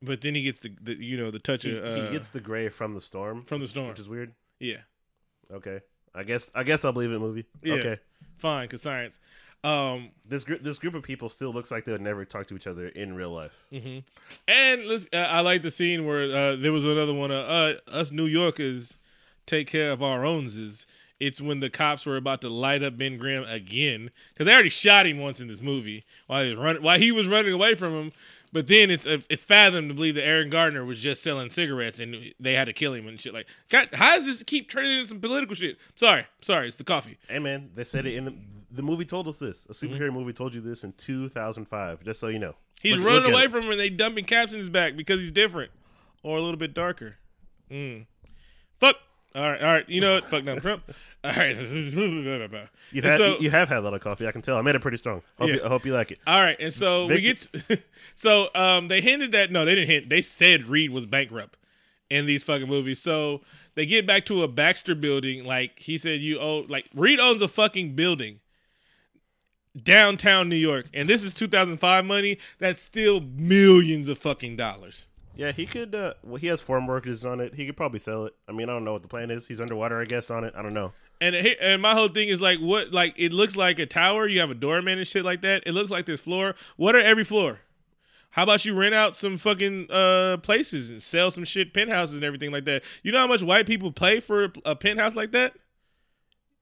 [0.01, 2.31] but then he gets the, the you know the touch He, of uh, he gets
[2.31, 4.33] the gray from the storm, from the storm which is weird.
[4.61, 4.83] yeah
[5.51, 5.81] Okay,
[6.15, 7.19] I guess I guess I'll believe it.
[7.19, 7.47] Movie.
[7.63, 7.75] Yeah.
[7.75, 7.99] Okay.
[8.37, 9.19] fine because science
[9.65, 12.55] um This group this group of people still looks like they would never talk to
[12.55, 13.65] each other in real life.
[13.73, 13.99] hmm
[14.47, 17.33] And let's, uh, I like the scene where uh, there was another one.
[17.33, 18.99] Uh, uh, us New Yorkers
[19.47, 20.87] take care of our owns.
[21.21, 24.69] It's when the cops were about to light up Ben Grimm again because they already
[24.69, 27.75] shot him once in this movie while he was running while he was running away
[27.75, 28.13] from him.
[28.53, 32.33] But then it's it's fathom to believe that Aaron Gardner was just selling cigarettes and
[32.41, 33.35] they had to kill him and shit.
[33.35, 35.77] Like, God, how does this keep turning into some political shit?
[35.97, 37.19] Sorry, sorry, it's the coffee.
[37.29, 38.35] Hey man, they said it in the,
[38.71, 39.05] the movie.
[39.05, 39.67] Told us this.
[39.67, 39.95] A Mm-hmm.
[39.95, 42.05] superhero movie told you this in 2005.
[42.05, 42.55] Just so you know.
[42.81, 45.21] He's Look- running look away from him and they dumping caps in his back because
[45.21, 45.73] he's different
[46.23, 47.17] or a little bit darker.
[47.71, 48.07] Mm.
[48.81, 48.97] Fuck.
[49.35, 49.89] All right, all right.
[49.89, 50.25] You know what?
[50.25, 50.83] Fuck Donald Trump.
[51.25, 51.57] All right.
[52.93, 54.27] You've had so- you have had a lot of coffee.
[54.27, 54.57] I can tell.
[54.57, 55.23] I made it pretty strong.
[55.39, 55.55] Hope Yeah.
[55.57, 56.19] you, I hope you like it.
[56.27, 57.79] All right, and so we get to-
[58.15, 60.09] so um they hinted that no, they didn't hint.
[60.09, 61.57] They said Reed was bankrupt
[62.09, 63.01] in these fucking movies.
[63.01, 63.43] So
[63.75, 65.45] they get back to a Baxter building.
[65.45, 68.41] Like he said, you owe like Reed owns a fucking building
[69.81, 72.39] downtown New York, and this is 2005 money.
[72.59, 75.07] That's still millions of fucking dollars.
[75.39, 75.95] Yeah, he could.
[75.95, 77.55] Uh, well, he has foreign workers on it.
[77.55, 78.35] He could probably sell it.
[78.49, 79.47] I mean, I don't know what the plan is.
[79.47, 80.53] He's underwater, I guess, on it.
[80.57, 80.93] I don't know.
[81.21, 84.27] And it, and my whole thing is like what like it looks like a tower.
[84.27, 85.63] You have a doorman and shit like that.
[85.65, 86.57] It looks like this floor.
[86.77, 87.61] What are every floor?
[88.31, 92.25] How about you rent out some fucking uh places and sell some shit, penthouses and
[92.25, 92.83] everything like that?
[93.05, 95.55] You know how much white people pay for a, a penthouse like that?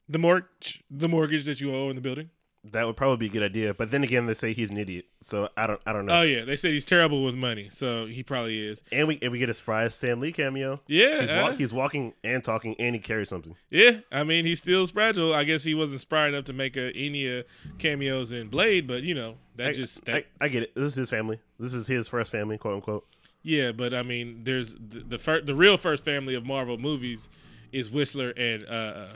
[0.07, 2.29] The mortgage, the mortgage that you owe in the building.
[2.73, 3.75] That would probably be a good idea.
[3.75, 6.19] But then again, they say he's an idiot, so I don't I don't know.
[6.19, 8.83] Oh yeah, they said he's terrible with money, so he probably is.
[8.93, 10.81] and we and we get a surprise Stan Lee cameo.
[10.87, 13.57] Yeah, He's, uh, he's walking and talking, and he carries something.
[13.71, 14.01] yeah.
[14.11, 15.33] I mean, he's still fragile.
[15.35, 17.43] I guess he wasn't spry enough to make a, any uh,
[17.79, 20.75] cameos in Blade, but you know that I, just I, that, I get it.
[20.75, 21.39] This is his family.
[21.59, 23.07] This is his first family, quote unquote.
[23.43, 23.73] yeah.
[23.73, 27.29] But I mean, there's the the, fir- the real first family of Marvel movies
[27.73, 29.07] is Whistler and uh,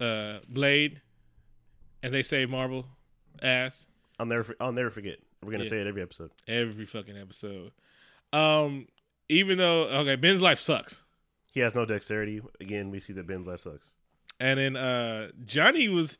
[0.00, 1.00] uh, uh, Blade,
[2.02, 2.86] and they say Marvel
[3.42, 3.86] ass.
[4.18, 5.18] I'll never I'll never forget.
[5.42, 5.70] We're gonna Yeah.
[5.70, 6.30] say it every episode.
[6.48, 7.72] every fucking episode.
[8.32, 8.86] Um,
[9.28, 11.02] even though okay, Ben's life sucks,
[11.52, 12.40] He has no dexterity.
[12.60, 13.92] Again, we see that Ben's life sucks.
[14.38, 16.18] and then uh Johnny was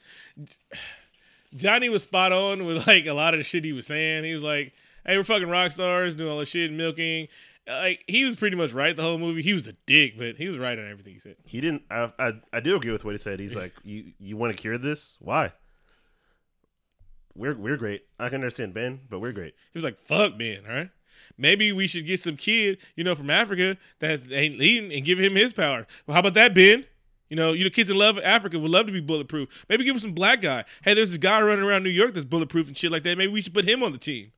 [1.54, 4.24] Johnny was spot on with like a lot of the shit he was saying.
[4.24, 4.72] He was like,
[5.04, 7.28] "Hey, we're fucking rock stars, doing all this shit, and milking."
[7.68, 9.42] Like he was pretty much right the whole movie.
[9.42, 11.36] He was a dick, but he was right on everything he said.
[11.44, 11.82] He didn't.
[11.90, 13.38] I I, I do agree with what he said.
[13.40, 15.16] He's like, you you want to cure this?
[15.20, 15.52] Why?
[17.40, 18.04] We're we're great.
[18.18, 19.54] I can understand Ben, but we're great.
[19.72, 20.90] He was like, "Fuck Ben, all right."
[21.38, 25.18] Maybe we should get some kid, you know, from Africa that ain't leading and give
[25.18, 25.86] him his power.
[26.06, 26.84] Well, how about that, Ben?
[27.30, 29.64] You know, you know, kids in love Africa would love to be bulletproof.
[29.70, 30.64] Maybe give him some black guy.
[30.82, 33.16] Hey, there's this guy running around New York that's bulletproof and shit like that.
[33.16, 34.32] Maybe we should put him on the team.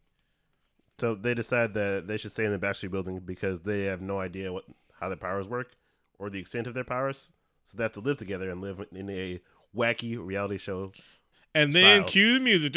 [0.99, 4.21] So they decide that they should stay in the Baxter Building because they have no
[4.21, 4.65] idea what
[5.01, 5.73] how their powers work
[6.21, 7.33] or the extent of their powers.
[7.65, 9.41] So they have to live together and live in a
[9.77, 10.93] wacky reality show.
[11.55, 12.09] And then Style.
[12.09, 12.75] cue the music.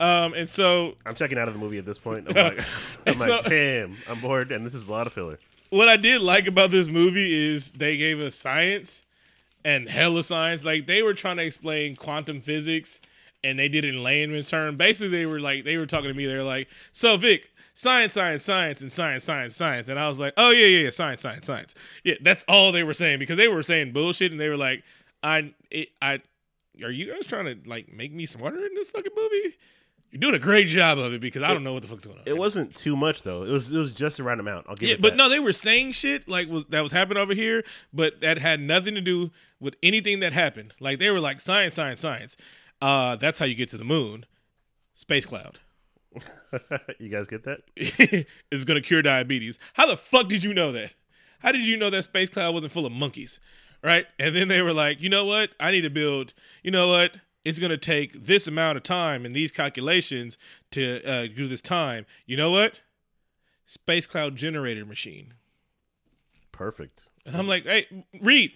[0.00, 2.26] Um, and so I'm checking out of the movie at this point.
[2.28, 2.64] I'm like,
[3.06, 5.38] I'm like, So- damn, I'm bored, and this is a lot of filler.
[5.70, 9.02] what I did like about this movie is they gave us science
[9.64, 10.64] and hella science.
[10.64, 13.00] Like they were trying to explain quantum physics
[13.44, 14.76] and they did it in layman's term.
[14.76, 16.26] Basically, they were like they were talking to me.
[16.26, 20.18] They were like, "So Vic, science, science, science, and science, science, science," and I was
[20.18, 23.36] like, "Oh yeah, yeah, yeah, science, science, science." Yeah, that's all they were saying because
[23.36, 24.82] they were saying bullshit and they were like,
[25.22, 26.20] "I, it, I,
[26.82, 29.56] are you guys trying to like make me smarter in this fucking movie?"
[30.10, 32.16] You're doing a great job of it because I don't know what the fuck's going
[32.16, 32.24] on.
[32.24, 33.42] It wasn't too much though.
[33.42, 34.64] It was it was just the right amount.
[34.66, 35.02] I'll give Yeah, it.
[35.02, 35.16] but that.
[35.16, 38.58] no, they were saying shit like was that was happening over here, but that had
[38.60, 40.72] nothing to do with anything that happened.
[40.80, 42.38] Like they were like science, science, science.
[42.80, 44.24] Uh, that's how you get to the moon.
[44.94, 45.60] Space cloud
[46.98, 47.60] you guys get that?
[48.50, 49.58] is gonna cure diabetes.
[49.74, 50.94] How the fuck did you know that?
[51.40, 53.40] How did you know that space cloud wasn't full of monkeys?
[53.82, 54.06] Right?
[54.18, 55.50] And then they were like, you know what?
[55.60, 56.34] I need to build.
[56.62, 57.12] You know what?
[57.44, 60.36] It's gonna take this amount of time and these calculations
[60.72, 62.04] to uh, do this time.
[62.26, 62.80] You know what?
[63.66, 65.34] Space cloud generator machine.
[66.52, 67.08] Perfect.
[67.24, 67.86] And I'm like, hey,
[68.20, 68.52] Reed,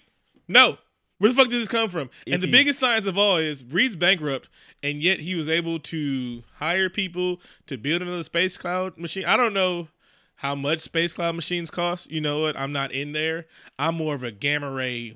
[0.47, 0.77] no.
[1.19, 2.09] Where the fuck did this come from?
[2.25, 4.49] If and the he- biggest science of all is Reed's bankrupt,
[4.81, 9.23] and yet he was able to hire people to build another space cloud machine.
[9.23, 9.87] I don't know
[10.43, 12.11] how much space cloud machines cost.
[12.11, 12.59] You know what?
[12.59, 13.45] I'm not in there.
[13.79, 15.15] I'm more of a gamma ray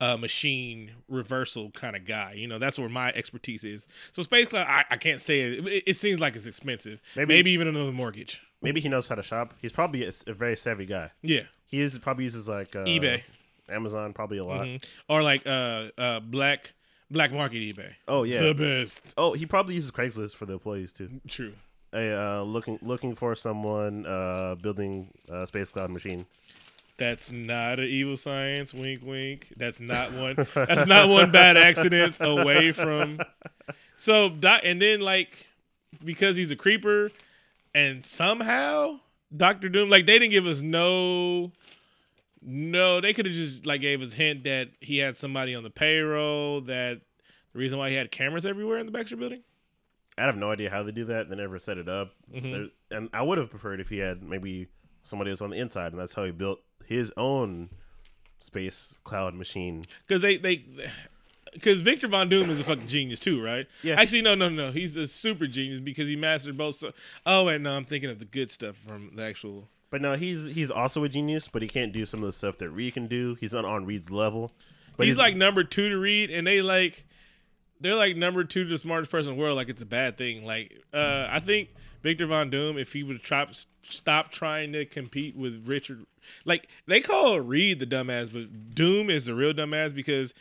[0.00, 2.34] uh, machine reversal kind of guy.
[2.34, 3.88] You know, that's where my expertise is.
[4.12, 5.66] So space cloud, I, I can't say it.
[5.66, 5.82] it.
[5.86, 7.00] It seems like it's expensive.
[7.16, 8.40] Maybe- Maybe, even another mortgage.
[8.62, 9.54] Maybe he knows how to shop.
[9.60, 11.10] He's probably a, a very savvy guy.
[11.22, 11.42] Yeah.
[11.66, 13.22] He is probably uses like uh, eBay.
[13.70, 14.66] Amazon, probably a lot.
[14.66, 14.84] Mhm.
[15.08, 16.72] Or like uh uh black
[17.10, 17.92] black market eBay.
[18.08, 18.40] Oh yeah.
[18.42, 19.02] The best.
[19.16, 21.10] oh, he probably uses Craigslist for the employees too.
[21.28, 21.52] True.
[21.96, 26.26] A, uh, looking looking for someone uh, building a space cloud machine.
[26.98, 28.72] That's not an evil science.
[28.72, 29.52] Wink, wink.
[29.56, 30.46] That's not one.
[30.54, 33.20] that's not one bad accident away from.
[33.96, 35.48] So, doc, and then like
[36.04, 37.10] because he's a creeper,
[37.74, 39.00] and somehow
[39.34, 41.52] Doctor Doom, like they didn't give us no,
[42.42, 43.00] no.
[43.00, 46.60] They could have just like gave us hint that he had somebody on the payroll.
[46.62, 47.00] That
[47.52, 49.42] the reason why he had cameras everywhere in the Baxter Building.
[50.18, 51.28] I have no idea how they do that.
[51.28, 52.14] They never set it up.
[52.34, 52.70] Mhm.
[52.90, 54.68] And I would have preferred if he had maybe
[55.02, 57.68] somebody else on the inside, and that's how he built his own
[58.38, 59.82] space cloud machine.
[60.06, 60.64] because they they
[61.52, 63.66] because Victor Von Doom is a fucking genius too, right?
[63.82, 63.94] Yeah.
[64.00, 64.72] Actually, no, no, no.
[64.72, 66.74] He's a super genius because he mastered both.
[66.76, 66.92] So,
[67.24, 69.68] oh, and no, I'm thinking of the good stuff from the actual.
[69.90, 72.58] But no, he's he's also a genius, but he can't do some of the stuff
[72.58, 73.36] that Reed can do.
[73.40, 74.52] He's not on Reed's level.
[74.96, 77.05] But he's, like number two to Reed, and they like
[77.80, 79.56] they're like number two to the smartest person in the world.
[79.56, 80.44] Like it's a bad thing.
[80.44, 81.68] Like uh, I think
[82.02, 83.46] Victor Von Doom, if he would try
[83.82, 86.06] stop trying to compete with Richard,
[86.44, 90.34] like they call Reed the dumbass, but Doom is the real dumbass because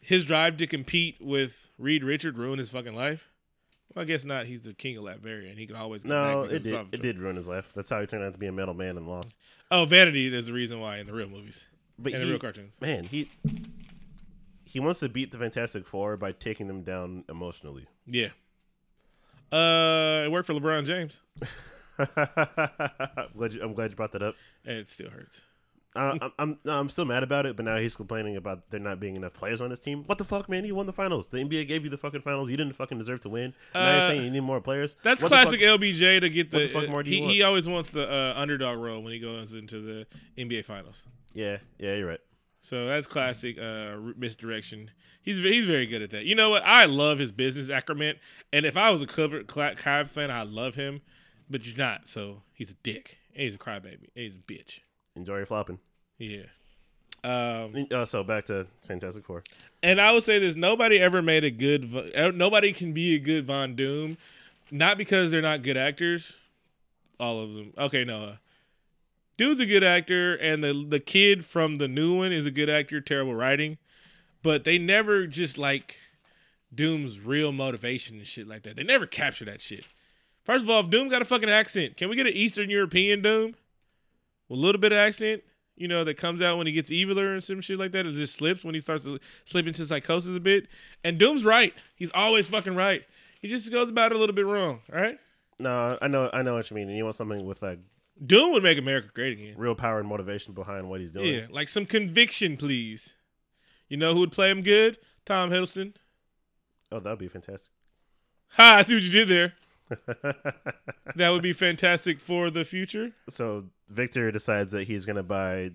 [0.00, 3.28] his drive to compete with Reed Richard ruined his fucking life.
[3.94, 4.46] Well, I guess not.
[4.46, 7.18] He's the king of Latveria, and he can always go no, it did it did
[7.18, 7.72] ruin his life.
[7.74, 9.36] That's how he turned out to be a metal man and lost.
[9.70, 11.66] Oh, vanity is the reason why in the real movies
[11.98, 12.74] But and he, the real cartoons.
[12.80, 13.30] man, he
[14.72, 17.86] he wants to beat the Fantastic Four by taking them down emotionally.
[18.06, 18.28] Yeah.
[19.52, 21.20] Uh, it worked for LeBron James.
[21.98, 22.06] I'm,
[23.36, 24.34] glad you, I'm glad you brought that up.
[24.64, 25.42] And it still hurts.
[25.94, 28.98] Uh, I'm I'm I'm still mad about it, but now he's complaining about there not
[28.98, 30.04] being enough players on his team.
[30.06, 30.64] What the fuck, man?
[30.64, 31.26] You won the finals.
[31.26, 32.48] The NBA gave you the fucking finals.
[32.48, 33.52] You didn't fucking deserve to win.
[33.74, 34.96] now you're Uh, saying you need more players.
[35.02, 36.56] That's What classic LBJ to get the.
[36.56, 37.32] what the fuck more do you he, want?
[37.34, 40.06] he always wants the uh, underdog role when he goes into the
[40.38, 41.04] NBA finals.
[41.34, 42.20] Yeah, yeah, you're right.
[42.62, 44.90] So that's classic uh, misdirection.
[45.20, 46.24] He's he's very good at that.
[46.24, 46.62] You know what?
[46.64, 48.16] I love his business acumen,
[48.52, 51.00] and if I was a Cavs fan, I love him.
[51.50, 53.18] But you're not, so he's a dick.
[53.34, 54.08] And he's a crybaby.
[54.14, 54.80] And he's a bitch.
[55.16, 55.78] Enjoy your flopping.
[56.18, 56.44] Yeah.
[57.24, 59.42] Um, Uh, so back to Fantastic Four.
[59.82, 61.92] and I would say this: nobody ever made a good.
[62.34, 64.16] Nobody can be a good Von Doom,
[64.70, 66.36] not because they're not good actors.
[67.20, 67.72] All of them.
[67.78, 68.34] Okay, no.
[69.42, 72.70] Dude's a good actor, and the the kid from the new one is a good
[72.70, 73.00] actor.
[73.00, 73.76] Terrible writing,
[74.40, 75.96] but they never just like
[76.72, 78.76] Doom's real motivation and shit like that.
[78.76, 79.88] They never capture that shit.
[80.44, 83.20] First of all, if Doom got a fucking accent, can we get an Eastern European
[83.20, 83.56] Doom
[84.48, 85.42] with a little bit of accent?
[85.74, 88.06] You know, that comes out when he gets eviler and some shit like that.
[88.06, 90.68] It just slips when he starts to slip into psychosis a bit.
[91.02, 91.74] And Doom's right.
[91.96, 93.02] He's always fucking right.
[93.40, 95.18] He just goes about it a little bit wrong, right?
[95.58, 96.88] No, I know, I know what you mean.
[96.88, 97.80] And you want something with like
[98.24, 99.54] Doom would make America great again.
[99.56, 101.26] real power and motivation behind what he's doing.
[101.34, 103.14] Yeah, like some conviction, please.
[103.88, 104.98] You know who would play him good?
[105.26, 105.94] Tom Hiddleston.
[106.90, 107.70] Oh, that would be fantastic.
[108.56, 108.76] Ha!
[108.76, 109.54] I see what you did there.
[111.16, 113.12] That would be fantastic for the future.
[113.28, 115.70] so Victor decides that he's gonna buy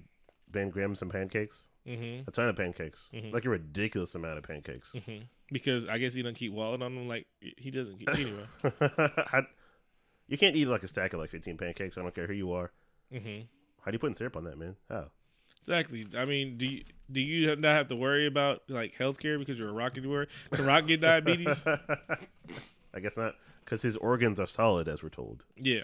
[0.52, 1.66] Ben Grimm some pancakes.
[1.88, 2.28] Mm-hmm.
[2.28, 3.32] A ton of pancakes, Mhm.
[3.34, 4.92] like a ridiculous amount of pancakes.
[4.96, 5.24] Mm-hmm.
[5.52, 8.46] Because I guess he doesn't keep wallet on him like he doesn't keep anyway.
[10.28, 11.98] You can't eat like a stack of like 15 pancakes.
[11.98, 12.72] I don't care who you are.
[13.14, 13.42] mm-hmm.
[13.82, 14.76] How do you put in syrup on that, man?
[14.90, 15.06] How?
[15.62, 16.08] Exactly.
[16.18, 19.70] I mean, do you, do you not have to worry about like healthcare because you're
[19.70, 20.28] a rocket wearer?
[20.52, 21.62] Can Rock get diabetes?
[22.94, 25.46] I guess not, because his organs are solid, as we're told.
[25.56, 25.84] Yeah.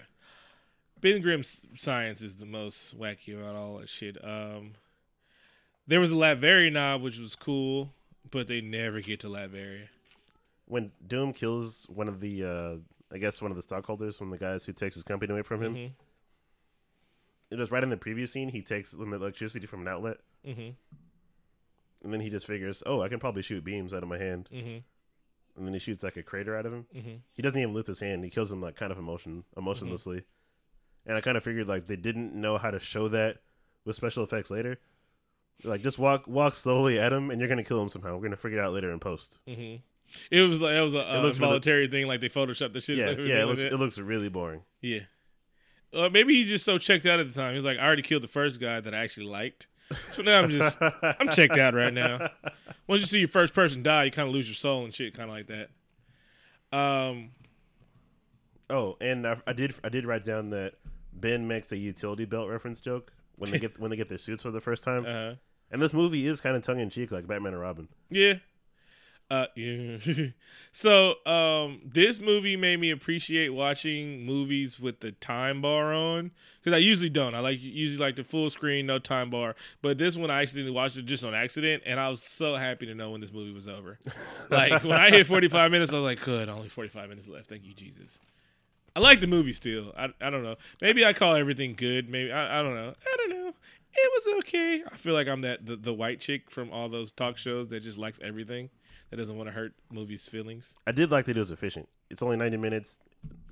[1.00, 4.16] Ben Grimm's science is the most wacky about all that shit.
[4.24, 4.72] Um,
[5.86, 7.92] there was a Latveria knob, which was cool,
[8.30, 9.88] but they never get to Latveria.
[10.66, 12.76] When Doom kills one of the, uh,
[13.14, 15.42] I guess one of the stockholders, one of the guys who takes his company away
[15.42, 15.92] from him, Mhm.
[17.50, 18.48] it was right in the previous scene.
[18.48, 20.70] He takes the electricity from an outlet, Mm-hmm.
[22.02, 24.48] and then he just figures, oh, I can probably shoot beams out of my hand,
[24.52, 24.78] Mm-hmm.
[25.56, 26.86] and then he shoots like a crater out of him.
[26.94, 27.14] Mm-hmm.
[27.32, 28.24] He doesn't even lift his hand.
[28.24, 30.24] He kills him like kind of emotion, emotionlessly.
[31.06, 33.38] And I kind of figured like they didn't know how to show that
[33.84, 34.78] with special effects later.
[35.62, 38.16] Like just walk walk slowly at him, and you're gonna kill him somehow.
[38.16, 39.38] We're gonna figure it out later in post.
[39.46, 39.76] Mm-hmm.
[40.30, 42.80] It was like it was a, a looks really- voluntary thing, like they photoshopped the
[42.80, 42.96] shit.
[42.98, 43.42] Yeah, like, yeah.
[43.42, 44.62] It looks it looks really boring.
[44.80, 45.00] Yeah.
[45.92, 47.54] Uh, maybe he's just so checked out at the time.
[47.54, 49.68] He's like, I already killed the first guy that I actually liked.
[50.14, 52.30] So now I'm just, I'm checked out right now.
[52.88, 55.14] Once you see your first person die, you kind of lose your soul and shit,
[55.14, 55.70] kind of like that.
[56.76, 57.30] Um,
[58.70, 60.74] Oh, and I, I did I did write down that
[61.12, 64.42] Ben makes a utility belt reference joke when they get when they get their suits
[64.42, 65.04] for the first time.
[65.06, 65.34] uh,
[65.70, 67.88] And this movie is kind of tongue in cheek, like Batman and Robin.
[68.10, 68.34] yeah.
[69.30, 69.96] Uh, yeah.
[70.72, 76.76] so, um, this movie made me appreciate watching movies with the time bar on because
[76.76, 77.34] I usually don't.
[77.34, 79.56] I like usually like the full screen, no time bar.
[79.82, 82.86] But this one, I actually watched it just on accident, and I was so happy
[82.86, 83.98] to know when this movie was over.
[84.50, 87.26] like when I hit forty five minutes, I was like, "Good, only forty five minutes
[87.26, 87.48] left.
[87.48, 88.20] Thank you, Jesus."
[88.96, 89.92] I like the movie still.
[89.96, 90.56] I I don't know.
[90.82, 92.08] Maybe I call everything good.
[92.08, 92.94] Maybe I, I don't know.
[93.04, 93.52] I don't know.
[93.96, 94.82] It was okay.
[94.90, 97.80] I feel like I'm that the, the white chick from all those talk shows that
[97.80, 98.70] just likes everything.
[99.14, 100.74] That doesn't want to hurt movies' feelings.
[100.88, 101.88] I did like that it was efficient.
[102.10, 102.98] It's only ninety minutes.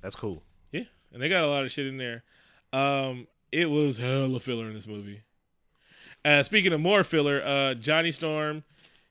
[0.01, 0.43] That's cool.
[0.73, 0.83] Yeah,
[1.13, 2.25] and they got a lot of shit in there.
[2.73, 5.21] Um, it was hella filler in this movie.
[6.25, 8.65] Uh, speaking of more filler, uh, Johnny Storm,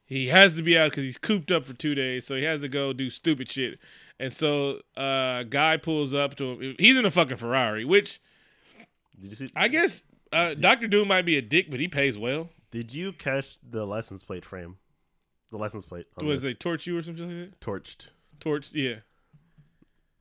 [0.04, 2.60] he has to be out because he's cooped up for two days, so he has
[2.60, 3.78] to go do stupid shit.
[4.20, 6.76] And so, uh, guy pulls up to him.
[6.78, 8.20] He's in a fucking Ferrari, which
[9.18, 9.46] Did you see?
[9.56, 12.50] I guess uh, Doctor Doom might be a dick, but he pays well.
[12.70, 14.76] Did you catch the license plate frame?
[15.52, 16.06] The license plate.
[16.16, 17.60] Was they torch you or something like that?
[17.60, 18.08] torched?
[18.40, 18.96] Torch, yeah.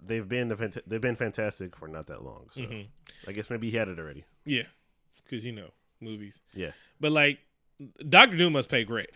[0.03, 2.49] They've been the fanta- they've been fantastic for not that long.
[2.51, 2.87] So Mhm.
[3.27, 4.25] I guess maybe he had it already.
[4.45, 4.63] Yeah,
[5.23, 6.39] because you know movies.
[6.53, 6.71] Yeah.
[6.99, 7.39] But like,
[8.09, 9.09] Doctor Doom must pay great.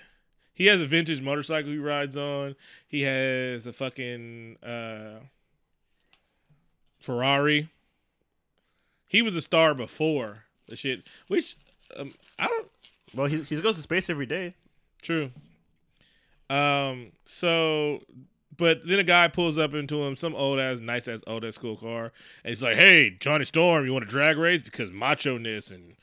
[0.54, 2.56] He has a vintage motorcycle he rides on.
[2.88, 5.20] He has a fucking uh,
[7.00, 7.70] Ferrari.
[9.08, 11.04] He was a star before the shit.
[11.28, 11.58] Which
[11.98, 12.68] um, I don't.
[13.14, 14.56] Well, he he goes to space every day.
[15.02, 15.32] True.
[16.50, 17.12] Um.
[17.26, 18.02] So,
[18.56, 21.56] but then a guy pulls up into him, some old ass, nice ass, old ass
[21.56, 22.12] school car,
[22.44, 25.96] and he's like, "Hey, Johnny Storm, you want a drag race because macho ness and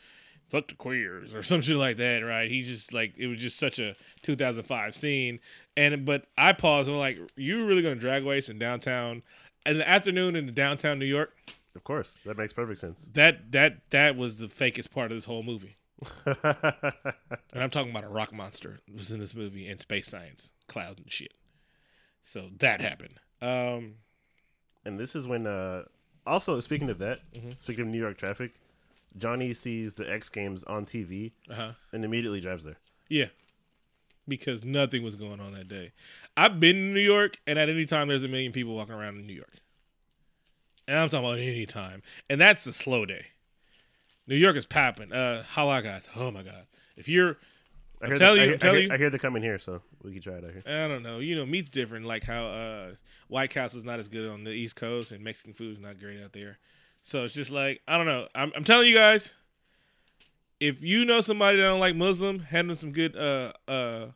[0.48, 3.58] fuck the queers or some shit like that, right?" He just like it was just
[3.58, 5.40] such a 2005 scene,
[5.76, 9.22] and but I paused and I'm like, "You really gonna drag race in downtown
[9.66, 11.34] in the afternoon in the downtown New York.
[11.74, 13.00] Of course, that makes perfect sense.
[13.14, 15.76] That that that was the fakest part of this whole movie.
[17.54, 21.00] And I'm talking about a rock monster was in this movie and space science, clouds
[21.00, 21.34] and shit.
[22.22, 23.20] So that happened.
[23.42, 23.96] Um,
[24.84, 25.84] and this is when, uh,
[26.26, 27.58] also speaking of that, Mhm.
[27.60, 28.52] speaking of New York traffic,
[29.18, 31.72] Johnny sees the X Games on TV uh-huh.
[31.92, 32.78] and immediately drives there.
[33.08, 33.28] Yeah.
[34.26, 35.92] Because nothing was going on that day.
[36.36, 39.18] I've been in New York, and at any time there's a million people walking around
[39.18, 39.56] in New York.
[40.88, 42.02] And I'm talking about any time.
[42.30, 43.26] And that's a slow day.
[44.26, 45.12] New York is popping.
[45.12, 46.06] Uh holla guys.
[46.16, 46.66] Oh my god.
[46.96, 47.36] If you're
[48.00, 48.92] I I'm hear telling the, you, I, I'm I, hear, you.
[48.92, 50.62] I hear they're coming here, so we can try it out here.
[50.66, 51.20] I don't know.
[51.20, 52.04] You know, meat's different.
[52.04, 52.90] Like how uh,
[53.28, 56.32] White is not as good on the East Coast, and Mexican food's not great out
[56.32, 56.58] there.
[57.02, 58.26] So it's just like I don't know.
[58.34, 59.34] I'm, I'm telling you guys,
[60.58, 64.06] if you know somebody that don't like Muslim, hand them some good uh uh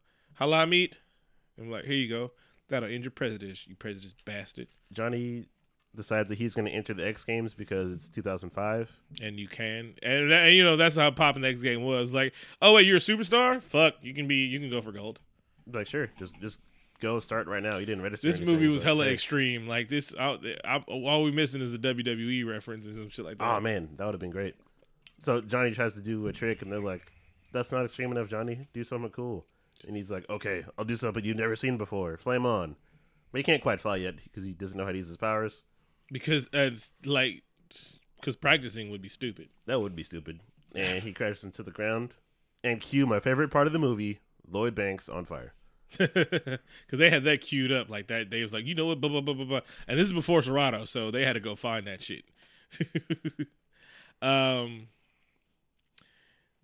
[0.41, 0.99] halal meat.
[1.59, 2.33] I'm like, here you go.
[2.69, 4.67] That'll end your prejudice, you prejudice bastard.
[4.93, 5.47] Johnny
[5.97, 8.91] decides that he's going to enter the X Games because it's 2005.
[9.23, 12.13] And you can, and, that, and you know that's how popping the X game was.
[12.13, 13.63] Like, oh wait, you're a superstar?
[13.63, 15.21] Fuck, you can be, you can go for gold.
[15.73, 16.61] Like, sure, just just
[17.01, 17.79] go start right now.
[17.79, 18.27] You didn't register.
[18.27, 19.13] This anything, movie was but, hella hey.
[19.13, 19.67] extreme.
[19.67, 23.39] Like this, I, I, all we missing is a WWE reference and some shit like
[23.39, 23.57] that.
[23.57, 24.55] Oh man, that would have been great.
[25.19, 27.13] So Johnny tries to do a trick, and they're like,
[27.53, 28.69] "That's not extreme enough, Johnny.
[28.73, 29.45] Do something cool."
[29.87, 32.17] And he's like, "Okay, I'll do something you've never seen before.
[32.17, 32.77] Flame on."
[33.33, 35.63] But he can't quite fly yet because he doesn't know how to use his powers.
[36.11, 37.43] Because uh, it's like
[38.21, 39.49] because practicing would be stupid.
[39.67, 40.41] That would be stupid.
[40.75, 42.17] And he crashes into the ground.
[42.63, 45.53] And cue my favorite part of the movie: Lloyd Banks on fire.
[45.99, 48.31] Because they had that queued up like that.
[48.31, 49.61] They was like, you know what, blah blah blah blah blah.
[49.87, 52.25] And this is before Serato, so they had to go find that shit.
[54.23, 54.89] um.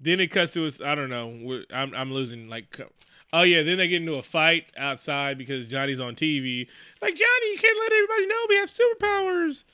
[0.00, 0.80] Then it cuts to us.
[0.80, 1.62] I don't know.
[1.72, 2.78] I'm I'm losing like.
[3.32, 3.62] Oh yeah.
[3.62, 6.66] Then they get into a fight outside because Johnny's on TV.
[7.00, 9.64] Like Johnny, you can't let everybody know we have superpowers.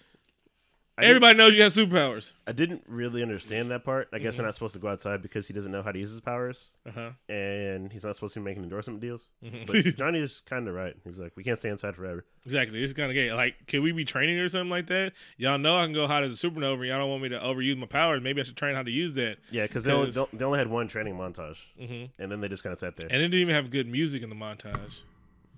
[0.98, 2.32] I Everybody knows you have superpowers.
[2.46, 4.08] I didn't really understand that part.
[4.12, 6.10] I guess they're not supposed to go outside because he doesn't know how to use
[6.10, 7.10] his powers, Uh huh.
[7.28, 9.28] and he's not supposed to be making endorsement deals.
[9.40, 9.96] But Mhm.
[9.96, 10.96] Johnny is kind of right.
[11.04, 12.24] He's like, we can't stay inside forever.
[12.44, 12.80] Exactly.
[12.80, 13.32] This is kind of gay.
[13.32, 15.12] Like, can we be training or something like that?
[15.36, 16.74] Y'all know I can go hot as a supernova.
[16.78, 18.20] and Y'all don't want me to overuse my powers.
[18.20, 19.38] Maybe I should train how to use that.
[19.52, 22.48] Yeah, because they, only- 'Cause- they only had one training montage, hmm and then they
[22.48, 25.02] just kind of sat there, And it didn't even have good music in the montage.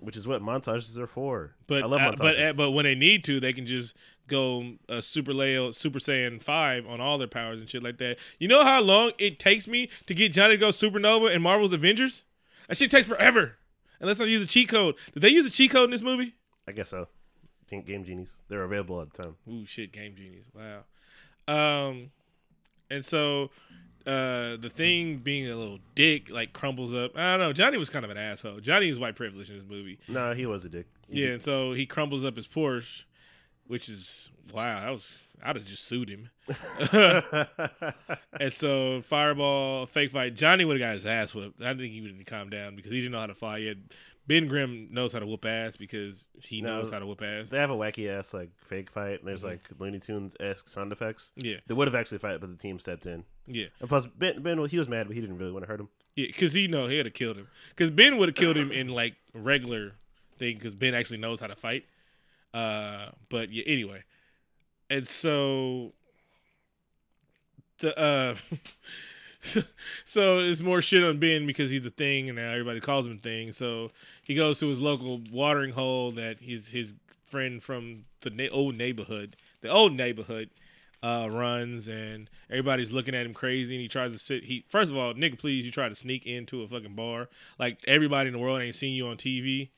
[0.01, 1.55] Which is what montages are for.
[1.67, 2.17] But I love uh, montages.
[2.17, 3.95] but uh, but when they need to, they can just
[4.27, 8.17] go uh, Super Leo, Super Saiyan five on all their powers and shit like that.
[8.39, 11.73] You know how long it takes me to get Johnny to go Supernova in Marvel's
[11.73, 12.23] Avengers?
[12.67, 13.57] That shit takes forever.
[13.99, 14.95] Unless I use a cheat code.
[15.13, 16.33] Did they use a cheat code in this movie?
[16.67, 17.07] I guess so.
[17.67, 18.33] Think Game Genies.
[18.49, 19.35] They're available at the time.
[19.47, 20.45] Ooh, shit, Game Genies.
[20.55, 20.83] Wow.
[21.47, 22.11] Um,
[22.89, 23.51] and so
[24.07, 27.17] uh the thing being a little dick like crumbles up.
[27.17, 27.53] I don't know.
[27.53, 28.59] Johnny was kind of an asshole.
[28.59, 29.99] Johnny is white privilege in this movie.
[30.07, 30.87] No, he was a dick.
[31.09, 33.03] He Yeah, and so he crumbles up his Porsche,
[33.67, 34.81] which is wow.
[34.81, 35.09] That was
[35.43, 36.29] I'd have just sued him.
[38.39, 40.35] And so fireball, fake fight.
[40.35, 41.61] Johnny would have got his ass whooped.
[41.61, 43.57] I didn't think he would have calmed down because he didn't know how to fly
[43.57, 43.77] yet.
[44.27, 46.77] Ben Grimm knows how to whoop ass because he No.
[46.77, 47.49] knows how to whoop ass.
[47.49, 49.19] they have a wacky ass like fake fight.
[49.19, 49.49] And there's Mhm.
[49.49, 51.33] like Looney Tunes esque sound effects.
[51.35, 53.25] Yeah, They would have actually fight, but the team stepped in.
[53.47, 53.67] yeah.
[53.79, 55.79] And plus, Ben, ben, well, he was mad, but he didn't really want to hurt
[55.79, 55.89] him.
[56.15, 57.47] Yeah, because he know he had to killed him.
[57.69, 59.95] Because Ben would have killed him in like regular
[60.37, 60.55] thing.
[60.57, 61.85] Because Ben actually knows how to fight.
[62.53, 64.03] Uh, but yeah, anyway,
[64.89, 65.93] and so
[67.79, 68.35] the uh,
[70.05, 73.13] so it's more shit on Ben because he's a thing, and now everybody calls him
[73.13, 73.51] a thing.
[73.51, 73.91] So
[74.23, 76.93] he goes to his local watering hole that his his
[77.25, 80.49] friend from the na- old neighborhood, the old neighborhood,
[81.01, 83.73] uh, runs, and everybody's looking at him crazy.
[83.73, 84.43] And he tries to sit.
[84.43, 87.27] He first of all, nigga, please, you try to sneak into a fucking bar.
[87.57, 89.69] Like everybody in the world ain't seen you on TV,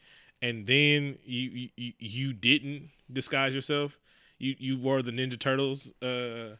[0.41, 3.97] and then you you you didn't disguise yourself.
[4.39, 5.93] You you wore the Ninja Turtles.
[6.01, 6.57] Uh,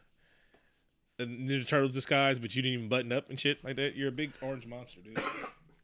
[1.26, 3.94] Ninja Turtles disguise, but you didn't even button up and shit like that.
[3.96, 5.20] You're a big orange monster, dude.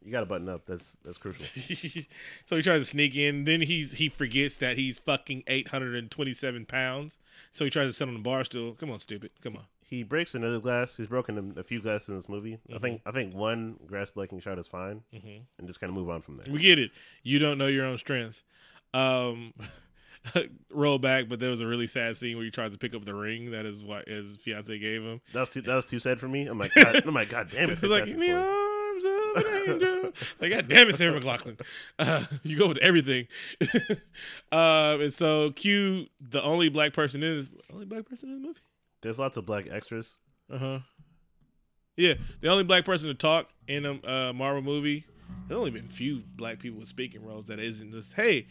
[0.03, 0.65] You got to button up.
[0.65, 1.45] That's that's crucial.
[2.47, 3.45] so he tries to sneak in.
[3.45, 7.19] Then he's he forgets that he's fucking eight hundred and twenty seven pounds.
[7.53, 8.73] So he tries to sit on the bar stool.
[8.73, 9.31] Come on, stupid.
[9.43, 9.65] Come on.
[9.83, 10.97] he breaks another glass.
[10.97, 12.55] He's broken a, a few glasses in this movie.
[12.55, 12.83] I Mm-hmm.
[12.83, 16.09] think I think one glass breaking shot is fine, hmm and just kind of move
[16.09, 16.51] on from there.
[16.51, 16.93] We get it.
[17.23, 18.43] You don't know your own strength.
[18.95, 19.53] Um,
[20.71, 23.05] roll back, but there was a really sad scene where he tries to pick up
[23.05, 25.21] the ring that his wife, his fiance gave him.
[25.33, 26.47] That was too, that was too sad for me.
[26.47, 27.79] I'm like, God, I'm like, God damn it!
[27.83, 30.13] It's like in the arms of an angel.
[30.41, 31.61] like, God damn it, Sarah McLachlan.
[31.99, 33.27] Uh, you go with everything.
[34.53, 38.47] uh, and so Q, the only black person in this, only black person in the
[38.49, 38.61] movie.
[39.03, 40.17] There's lots of black extras.
[40.53, 40.79] Uh huh.
[41.97, 45.05] Yeah, the only black person to talk in a uh, Marvel movie.
[45.49, 48.47] There's only been few black people with speaking roles that isn't just, hey,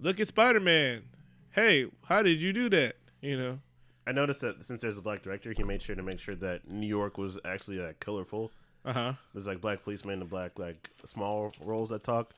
[0.00, 1.02] look at Spider Man.
[1.50, 2.96] hey, how did you do that?
[3.20, 3.58] You know,
[4.06, 6.68] I noticed that since there's a black director, he made sure to make sure that
[6.70, 8.50] New York was actually like colorful.
[8.84, 9.12] uh huh.
[9.34, 12.32] There's like black policemen and black like small roles that talk,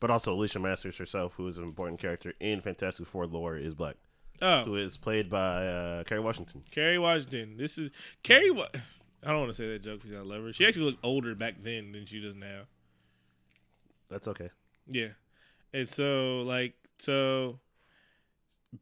[0.00, 3.74] but also Alicia Masters herself, who is an important character in Fantastic Four lore, is
[3.74, 3.96] black,
[4.42, 6.62] Oh, who is played by uh, Kerry Washington.
[6.70, 7.56] Kerry Washington.
[7.56, 7.90] This is
[8.22, 8.50] Kerry.
[8.50, 8.68] Wa-
[9.22, 10.52] I don't want to say that joke because I love her.
[10.52, 12.62] She actually looked older back then than she does now.
[14.10, 14.50] That's okay.
[14.86, 15.08] Yeah,
[15.72, 17.58] and so like so,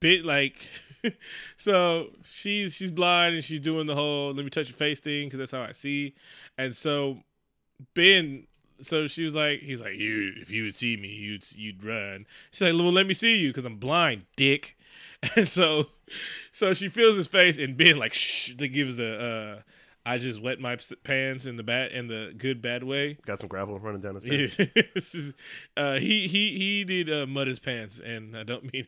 [0.00, 0.66] bit like,
[1.56, 5.26] so she's she's blind and she's doing the whole "let me touch your face" thing
[5.26, 6.14] because that's how I see,
[6.58, 7.18] and so
[7.94, 8.46] Ben.
[8.80, 12.26] So she was like, he's like, you if you would see me, you'd you'd run.
[12.50, 14.76] She's like, well, let me see you because I'm blind, dick.
[15.36, 15.86] And so,
[16.50, 19.62] so she feels his face, and Ben like, shh, that gives a, uh,
[20.04, 23.18] I just wet my pants in the bad in the good bad way.
[23.24, 25.32] Got some gravel running down his pants.
[25.76, 28.86] Uh, he he he did uh, mud his pants, and I don't mean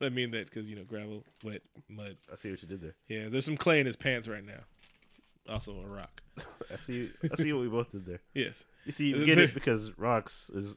[0.00, 2.16] I mean that because you know gravel, wet, mud.
[2.30, 2.94] I see what you did there.
[3.08, 4.60] Yeah, there's some clay in his pants right now.
[5.48, 6.22] Also a rock.
[6.72, 7.08] I see.
[7.30, 8.20] I see what we both did there.
[8.34, 8.66] Yes.
[8.84, 10.76] You see, you get it because rocks is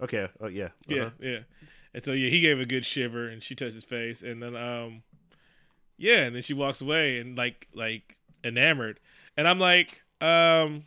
[0.00, 0.28] okay.
[0.40, 1.10] Oh yeah, Yeah, uh-huh.
[1.20, 1.38] yeah.
[1.94, 4.54] And so yeah, he gave a good shiver, and she touched his face, and then
[4.54, 5.02] um,
[5.96, 9.00] yeah, and then she walks away and like like enamored,
[9.36, 10.84] and I'm like um.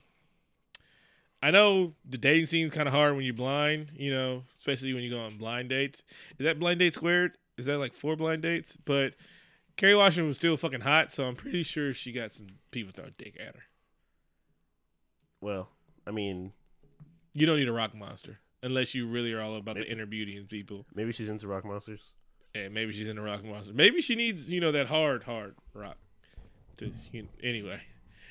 [1.41, 5.03] I know the dating scene's kind of hard when you're blind, you know, especially when
[5.03, 6.01] you go on blind dates.
[6.39, 7.37] Is that blind date squared?
[7.57, 8.77] Is that like four blind dates?
[8.85, 9.15] But
[9.75, 13.13] Kerry Washington was still fucking hot, so I'm pretty sure she got some people throwing
[13.17, 13.63] dick at her.
[15.41, 15.67] Well,
[16.07, 16.53] I mean,
[17.33, 20.37] You don't need a rock monster unless you really are all about the inner beauty
[20.37, 20.85] in people.
[20.95, 21.99] maybe she's into rock monsters.
[22.55, 23.75] And maybe she's into rock monsters.
[23.75, 25.97] Maybe she needs, you know, that hard, hard rock.
[26.77, 27.81] To you anyway,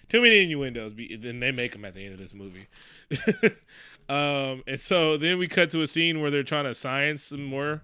[0.08, 0.94] too many innuendos.
[0.94, 2.66] Then they make them at the end of this movie.
[4.08, 7.44] um, and so then we cut to a scene where they're trying to science some
[7.44, 7.82] more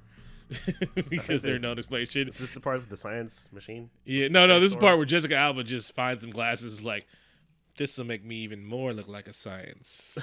[1.08, 2.28] because they're not explain shit.
[2.28, 3.90] Is this the part with the science machine?
[4.04, 4.60] Yeah, no, no.
[4.60, 6.84] This is the part where Jessica Alba just finds some glasses.
[6.84, 7.06] Like,
[7.76, 10.18] this will make me even more look like a science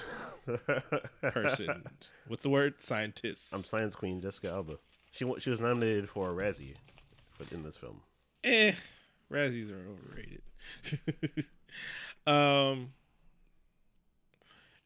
[1.22, 1.84] person
[2.28, 3.54] with the word scientist.
[3.54, 4.78] I'm science queen Jessica Alba.
[5.12, 6.76] She she was nominated for a Razzie
[7.32, 8.02] for, in this film.
[8.44, 8.74] eh,
[9.32, 10.42] Razzies are overrated.
[12.28, 12.94] um,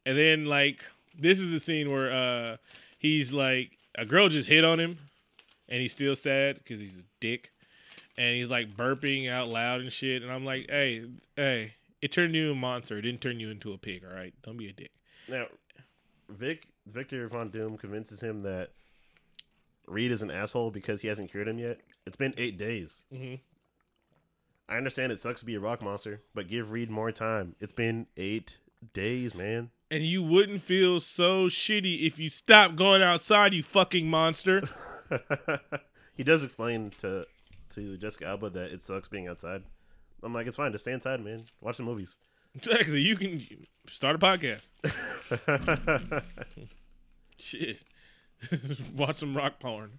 [0.06, 0.84] and then like
[1.18, 2.56] this is the scene where uh
[2.98, 4.98] he's like a girl just hit on him,
[5.68, 7.52] and he's still sad because he's a dick,
[8.16, 11.04] and he's like burping out loud and shit, and I'm like, hey,
[11.36, 12.98] hey, it turned you into a monster.
[12.98, 14.04] It didn't turn you into a pig.
[14.08, 14.92] All right, don't be a dick.
[15.28, 15.46] Now,
[16.28, 18.70] Vic Victor Von Doom convinces him that
[19.86, 21.78] Reed is an asshole because he hasn't cured him yet.
[22.06, 23.04] It's been eight days.
[23.14, 23.34] hmm
[24.70, 27.56] I understand it sucks to be a rock monster, but give Reed more time.
[27.58, 28.58] It's been eight
[28.92, 29.70] days, man.
[29.90, 34.62] And you wouldn't feel so shitty if you stopped going outside, you fucking monster.
[36.16, 37.26] he does explain to
[37.70, 39.64] to Jessica Alba that it sucks being outside.
[40.22, 40.70] I'm like, it's fine.
[40.70, 41.42] Just stay inside, man.
[41.60, 42.16] Watch the movies.
[42.54, 43.00] Exactly.
[43.00, 44.70] You can start a podcast.
[47.38, 47.82] Shit.
[48.96, 49.98] Watch some rock porn.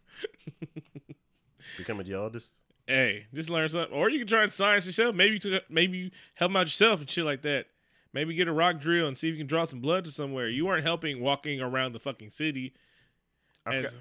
[1.78, 2.61] Become a geologist.
[2.92, 3.94] Hey, just learn something.
[3.98, 5.16] Or you can try and science yourself.
[5.16, 7.68] Maybe to, maybe you help him out yourself and shit like that.
[8.14, 10.50] Maybe get a rock drill and see if you can draw some blood to somewhere.
[10.50, 12.74] You weren't helping walking around the fucking city.
[13.66, 14.00] I as- forgot,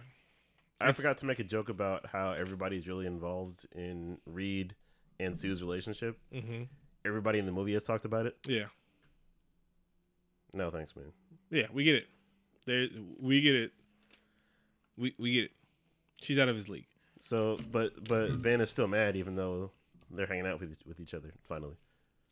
[0.80, 4.74] I forgot to make a joke about how everybody's really involved in Reed
[5.20, 6.18] and Sue's relationship.
[6.34, 6.66] Mhm.
[7.04, 8.36] Everybody in the movie has talked about it.
[8.44, 8.66] Yeah.
[10.52, 11.12] No, thanks, man.
[11.50, 12.08] Yeah, we get it.
[12.66, 12.88] There,
[13.20, 13.72] we get it.
[14.96, 15.52] We we get it.
[16.20, 16.86] She's out of his league.
[17.20, 19.70] So, but but Ben is still mad, even though
[20.10, 21.32] they're hanging out with with each other.
[21.44, 21.76] Finally,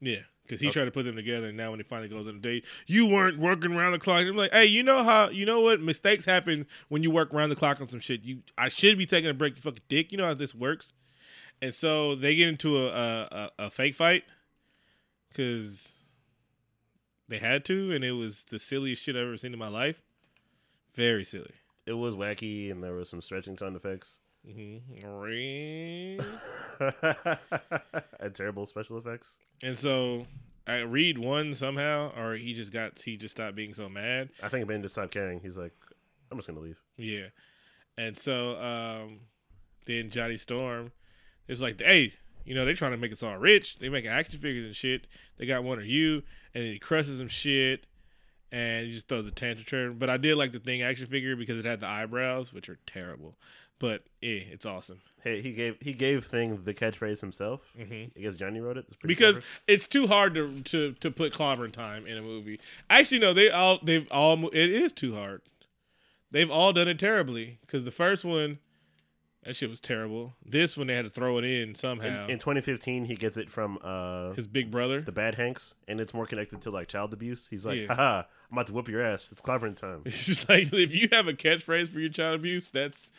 [0.00, 0.72] Yeah, because he Okay.
[0.74, 3.06] tried to put them together, and now when he finally goes on a date, you
[3.06, 4.24] weren't working around the clock.
[4.24, 7.50] I'm like, hey, you know how you know what mistakes happen when you work around
[7.50, 8.22] the clock on some shit.
[8.22, 9.56] You, I should be taking a break.
[9.56, 10.10] You fucking dick.
[10.10, 10.92] You know how this works.
[11.60, 14.24] And so they get into a a, a, a fake fight
[15.28, 15.92] because
[17.28, 20.00] they had to, and it was the silliest shit I've ever seen in my life.
[20.94, 21.52] Very silly.
[21.86, 26.18] it was wacky, and there was some stretching sound effects hmm
[28.20, 29.38] and terrible special effects.
[29.62, 30.22] And so
[30.66, 34.30] I Reed won somehow, or he just got he just stopped being so mad.
[34.42, 35.40] I think Ben just stopped caring.
[35.40, 35.72] He's like,
[36.30, 36.78] I'm just gonna leave.
[36.96, 37.26] Yeah.
[37.96, 39.20] And so um
[39.86, 40.92] then Johnny Storm
[41.48, 42.12] is like, hey,
[42.44, 43.78] you know, they're trying to make us all rich.
[43.78, 45.06] They make action figures and shit.
[45.36, 46.22] They got one of you,
[46.54, 47.86] and then he crushes some shit
[48.50, 49.96] and he just throws a tantrum.
[49.98, 52.78] But I did like the thing action figure because it had the eyebrows, which are
[52.86, 53.36] terrible.
[53.78, 55.00] But eh, it's awesome.
[55.22, 57.60] Hey, he gave he gave Thing the catchphrase himself.
[57.76, 58.86] hmm I guess Johnny wrote it.
[58.88, 59.46] It's because clever.
[59.66, 62.60] it's too hard to, to to put clobbering time in a movie.
[62.90, 65.42] Actually, no, they all they've all it is too hard.
[66.30, 68.58] They've all done it terribly because the first one,
[69.44, 70.34] That shit was terrible.
[70.44, 72.26] This when they had to throw it in In, somehow.
[72.26, 75.00] in 2015, he gets it from uh, His big brother.
[75.00, 77.46] the Bad Hanks, and it's more connected to like child abuse.
[77.48, 77.86] He's like, Yeah.
[77.94, 79.30] haha, I'm about to whoop your ass.
[79.32, 80.02] It's clobbering time.
[80.06, 83.12] It's just like if you have a catchphrase for your child abuse, that's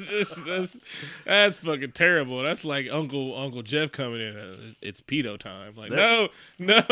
[0.00, 0.76] just, that's,
[1.24, 2.42] that's fucking terrible.
[2.42, 4.74] That's like Uncle Uncle Jeff coming in.
[4.82, 5.74] It's pedo time.
[5.76, 6.82] Like no, no,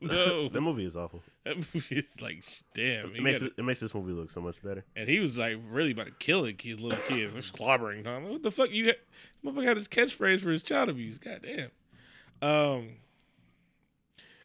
[0.00, 0.48] no.
[0.48, 1.22] that movie is awful.
[1.44, 3.14] That movie is like damn.
[3.16, 4.84] It makes got- it, it makes this movie look so much better.
[4.94, 7.34] and he was like really about to kill a kid, little kid.
[7.34, 8.28] Was clobbering time.
[8.28, 8.70] What the fuck?
[8.70, 8.94] You got,
[9.44, 11.18] motherfucker had his catchphrase for his child abuse.
[11.18, 11.70] God damn.
[12.48, 12.88] Um.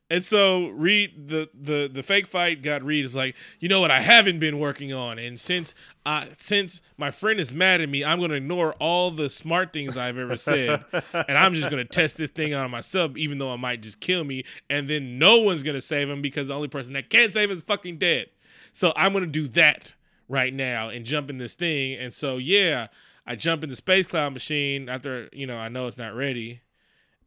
[0.10, 3.92] And so Reed, the the the fake fight got Reed is like, you know what?
[3.92, 8.06] I haven't been working on, and since I since my friend is mad at me,
[8.06, 12.18] I'm gonna ignore all the smart things I've ever said, and I'm just gonna test
[12.18, 15.40] this thing out on myself, even though it might just kill me, and then no
[15.40, 18.28] one's gonna save him because the only person that can save him is fucking dead.
[18.72, 19.94] So I'm gonna do that
[20.30, 21.96] right now and jump in this thing.
[21.96, 22.88] And so yeah,
[23.26, 26.62] I jump in the space cloud machine after you know I know it's not ready,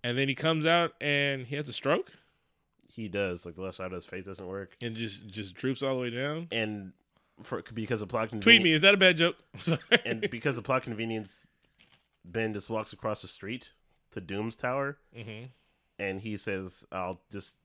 [0.03, 2.11] and then he comes out and he has a stroke
[3.01, 5.83] He does like the left side of his face doesn't work, and just just droops
[5.83, 6.49] all the way down.
[6.53, 6.93] and
[7.43, 9.37] for because of plot convenience, Tweet me, is that a bad joke?
[10.05, 11.47] And because of plot convenience,
[12.25, 13.73] Ben just walks across the street
[14.13, 15.45] to Doom's tower, hmm
[15.99, 17.59] and he says, "I'll just."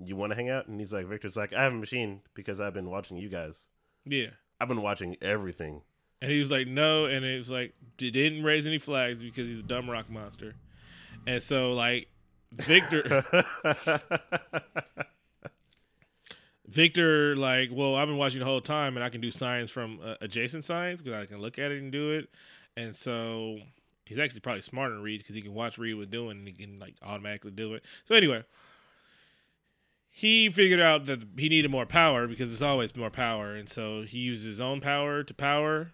[0.00, 0.68] You want to hang out?
[0.68, 3.68] And he's like, Victor's like, I have a machine because I've been watching you guys.
[4.04, 4.28] Yeah.
[4.60, 5.82] I've been watching everything.
[6.22, 7.06] And he was like, no.
[7.06, 10.54] And it was like, didn't raise any flags because he's a dumb rock monster.
[11.26, 12.06] And so, like,
[12.52, 13.24] Victor,
[16.68, 20.00] Victor, like, well, I've been watching the whole time and I can do science from
[20.04, 22.28] uh, adjacent science because I can look at it and do it.
[22.76, 23.58] And so
[24.04, 26.52] he's actually probably smarter than Reed because he can watch Reed was doing and he
[26.54, 27.84] can, like, automatically do it.
[28.04, 28.44] So, anyway,
[30.10, 33.54] he figured out that he needed more power because it's always more power.
[33.54, 35.92] And so he used his own power to power.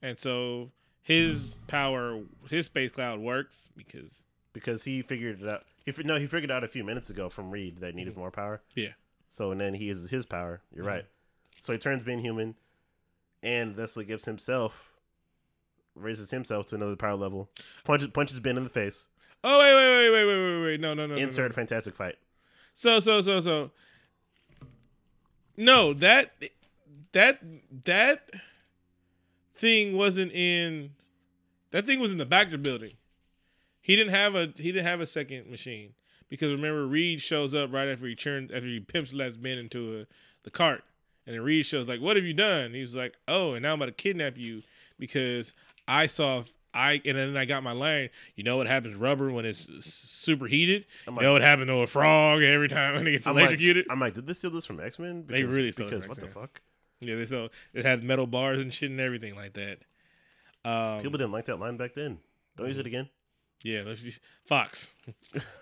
[0.00, 0.70] And so
[1.02, 5.64] his power, his space cloud works because, because he figured it out.
[5.84, 8.30] He no, he figured out a few minutes ago from Reed that he needed more
[8.30, 8.62] power.
[8.74, 8.90] Yeah.
[9.28, 10.62] So and then he uses his power.
[10.74, 10.88] You're Mhm.
[10.88, 11.04] right.
[11.60, 12.54] So he turns being human,
[13.42, 14.92] and Thessaly gives himself,
[15.94, 17.50] raises himself to another power level.
[17.84, 19.08] Punches punches Ben in the face.
[19.44, 20.80] oh, wait, wait, wait, wait, wait, wait, wait.
[20.80, 21.14] No, no, no.
[21.14, 21.22] no, no.
[21.22, 22.16] Insert fantastic fight.
[22.74, 23.70] So so so so.
[25.56, 26.32] No, that
[27.12, 27.40] that
[27.84, 28.30] that
[29.54, 30.94] thing wasn't in.
[31.70, 32.92] That thing was in the Baxter building.
[33.82, 35.94] He didn't have a he didn't have a second machine
[36.28, 40.00] because remember Reed shows up right after he turns after he pimps lets Ben into
[40.00, 40.06] a,
[40.44, 40.82] the cart
[41.26, 42.72] and then Reed shows like what have you done?
[42.72, 44.62] He's like oh and now I'm about to kidnap you
[44.98, 45.52] because
[45.88, 48.08] I saw I and then I got my line.
[48.36, 50.86] You know what happens rubber when it's s- super heated?
[51.06, 53.34] I'm You like, know what happened to a frog every time when it gets I'm
[53.34, 53.86] like, electrocuted?
[53.90, 55.24] I'm like, did they steal this from X Men?
[55.26, 56.60] They really stole it because what the fuck?
[57.00, 59.80] yeah, they so it had metal bars and shit and everything like that.
[60.64, 62.18] Um, People didn't like that line back then.
[62.56, 63.08] Don't use it again.
[63.64, 64.92] Yeah, let's just, Fox.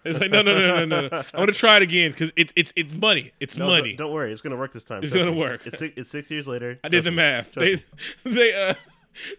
[0.04, 1.24] It's like no, no, no, no, no, no.
[1.32, 3.32] I want to try it again because it's it's it's money.
[3.40, 3.90] It's No, money.
[3.94, 5.02] Don't, don't worry, it's gonna work this time.
[5.02, 5.40] It's trust gonna me.
[5.40, 5.66] work.
[5.66, 6.80] It's six, it's six years later.
[6.82, 7.52] I did the math.
[7.52, 7.76] They
[8.24, 8.74] they uh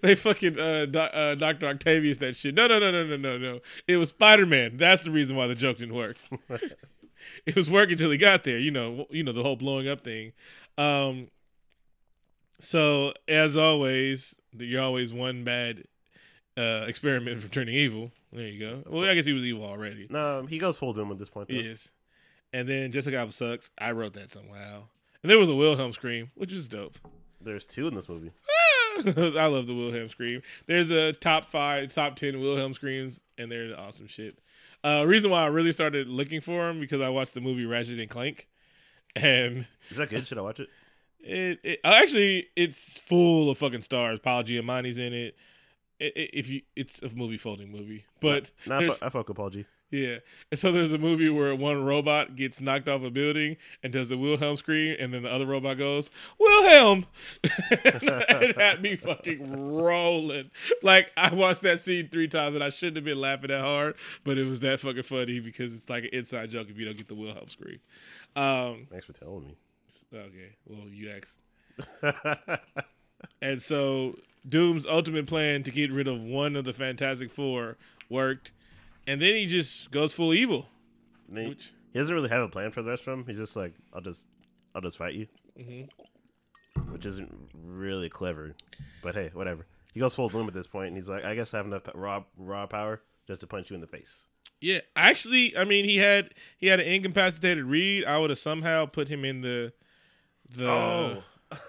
[0.01, 2.53] they fucking uh, doc, uh Doctor Octavius that shit.
[2.53, 3.59] No, no, no, no, no, no, no.
[3.87, 4.77] It was Spider Man.
[4.77, 6.17] That's the reason why the joke didn't work.
[7.45, 8.59] it was working until he got there.
[8.59, 10.33] You know, you know the whole blowing up thing.
[10.77, 11.27] Um.
[12.59, 15.85] So as always, you're always one bad
[16.57, 18.11] uh experiment for turning evil.
[18.31, 18.83] There you go.
[18.87, 20.07] Well, I guess he was evil already.
[20.09, 21.49] No, he goes full doom at this point.
[21.49, 21.55] Though.
[21.55, 21.91] Yes.
[22.53, 23.71] And then Jessica Alba sucks.
[23.77, 24.83] I wrote that somehow.
[25.23, 26.97] And there was a Wilhelm scream, which is dope.
[27.39, 28.31] There's two in this movie.
[29.05, 30.41] I love the Wilhelm scream.
[30.67, 34.37] There's a top five, top ten Wilhelm screams, and they're awesome shit.
[34.83, 37.99] Uh, reason why I really started looking for them because I watched the movie Ratchet
[37.99, 38.47] and Clank,
[39.15, 40.27] and Is that good?
[40.27, 40.69] Should I watch it?
[41.19, 44.19] it, it actually it's full of fucking stars.
[44.19, 45.35] Paul Giamatti's in it.
[46.03, 49.37] If you, it's a movie folding movie, but No, I, there's- fu- I fuck with
[49.37, 49.65] Paul G.
[49.91, 50.17] yeah.
[50.49, 54.09] And so there's a movie where one robot gets knocked off a building and does
[54.09, 57.05] the Wilhelm scream, and then the other robot goes, Wilhelm!
[57.43, 60.49] it had me fucking rolling.
[60.81, 63.95] Like, I watched that scene three times and I shouldn't have been laughing that hard,
[64.23, 66.97] but it was that fucking funny because it's like an inside joke if you don't
[66.97, 67.79] get the Wilhelm scream.
[68.35, 69.55] Um, Thanks for telling me.
[70.15, 71.37] okay, well, you asked.
[73.41, 74.17] And so
[74.47, 77.77] Doom's ultimate plan to get rid of one of the Fantastic Four
[78.09, 78.51] worked,
[79.07, 80.67] and then he just goes full evil.
[81.29, 83.25] Then he, Which, he doesn't really have a plan for the rest of them.
[83.27, 84.27] He's just like, I'll just,
[84.73, 85.27] I'll just fight you,
[85.59, 85.89] mhm.
[86.91, 87.31] which isn't
[87.63, 88.55] really clever.
[89.01, 89.65] But hey, whatever.
[89.93, 91.83] He goes full doom at this point, and he's like, I guess I have enough
[91.93, 94.25] raw raw power just to punch you in the face.
[94.61, 98.05] Yeah, actually, I mean, he had he had an incapacitated Reed.
[98.05, 99.73] I would have somehow put him in the
[100.49, 101.23] the Oh.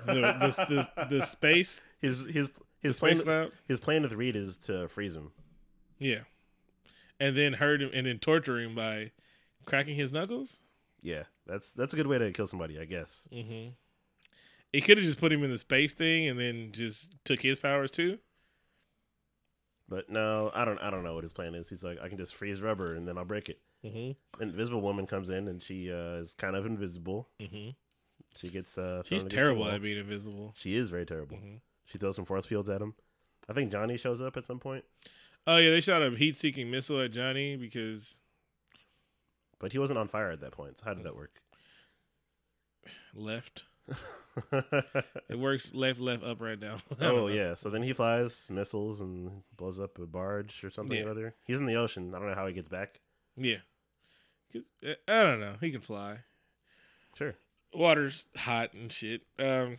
[0.06, 3.52] The the, the, the space His his his plan cloud.
[3.68, 5.30] his plan with Reed is to freeze him.
[5.98, 6.20] Yeah,
[7.20, 9.12] and then hurt him and then torture him by
[9.66, 10.58] cracking his knuckles.
[11.00, 13.28] Yeah, that's that's a good way to kill somebody, I guess.
[13.32, 13.70] Mm-hmm.
[14.72, 17.58] He could have just put him in the space thing and then just took his
[17.58, 18.18] powers too.
[19.88, 21.68] But no, I don't I don't know what his plan is.
[21.68, 23.60] He's like, I can just freeze rubber and then I'll break it.
[23.84, 24.42] Mm-hmm.
[24.42, 27.28] Invisible Woman comes in and she uh, is kind of invisible.
[27.40, 27.70] Mm-hmm.
[28.36, 30.52] She gets uh, She's terrible at being invisible.
[30.56, 31.36] She is very terrible.
[31.36, 31.56] Mm-hmm.
[31.84, 32.94] She throws some force fields at him.
[33.48, 34.84] I think Johnny shows up at some point,
[35.46, 38.18] Oh yeah, they shot a heat-seeking missile at Johnny because
[39.58, 40.78] but he wasn't on fire at that point.
[40.78, 41.40] So how did that work?
[43.14, 43.64] left.
[45.28, 46.80] It works left, left, up, right down.
[47.00, 47.54] Oh yeah.
[47.54, 51.04] So then he flies missiles and blows up a barge or something Yeah.
[51.04, 51.34] or other.
[51.44, 52.14] He's in the ocean.
[52.14, 53.00] I don't know how he gets back.
[53.36, 53.56] yeah.
[54.54, 55.56] uh, I don't know.
[55.60, 56.18] He can fly.
[57.14, 57.34] Sure.
[57.74, 59.22] Water's hot and shit.
[59.38, 59.76] Um,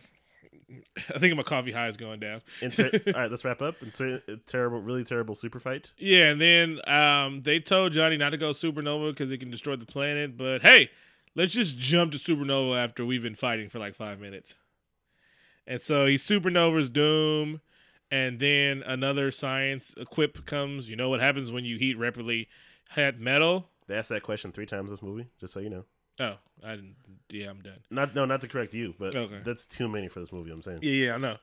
[1.14, 2.42] I think my coffee high is going down.
[2.60, 3.76] Insert, all right, let's wrap up.
[3.82, 5.92] Insert a terrible, really terrible super fight.
[5.98, 9.76] Yeah, and then um, they told Johnny not to go supernova because it can destroy
[9.76, 10.36] the planet.
[10.36, 10.90] But hey,
[11.34, 14.56] let's just jump to supernova after we've been fighting for like five minutes.
[15.66, 17.60] And so he supernovas Doom,
[18.10, 20.88] and then another science equip comes.
[20.88, 22.48] You know what happens when you heat rapidly
[22.90, 23.68] hot metal?
[23.86, 25.84] They asked that question three times this movie, just so you know.
[26.20, 26.96] Oh, I didn't.
[27.30, 27.80] Yeah, I'm done.
[27.90, 29.40] Not no, not to correct you, but Okay.
[29.44, 30.50] that's too many for this movie.
[30.50, 30.78] I'm saying.
[30.82, 31.36] Yeah, yeah, I know.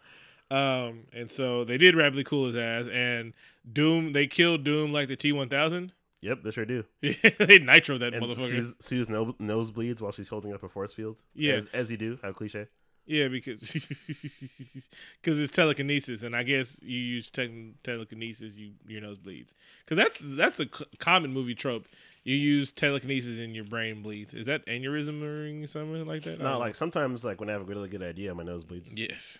[0.49, 3.33] Um, and so they did rapidly cool his ass, and
[3.71, 4.13] Doom.
[4.13, 5.91] They killed Doom like the T1000.
[6.21, 6.83] Yep, they sure do.
[7.01, 8.49] they nitro that And motherfucker.
[8.49, 11.21] Sue's, Sue's no, nose bleeds while she's holding up a force field.
[11.33, 11.53] Yeah.
[11.53, 12.19] as, as you do.
[12.21, 12.67] How cliche.
[13.07, 13.59] Yeah, because
[15.21, 19.55] because it's telekinesis, and I guess you use te- telekinesis, you your nose bleeds.
[19.83, 21.87] Because that's that's a c- common movie trope.
[22.23, 24.35] You use telekinesis and your brain bleeds.
[24.35, 26.39] Is that aneurysm or something like that?
[26.39, 28.89] No, like sometimes, like when I have a really good idea, my nose bleeds.
[28.91, 28.95] know.
[28.97, 29.39] yes.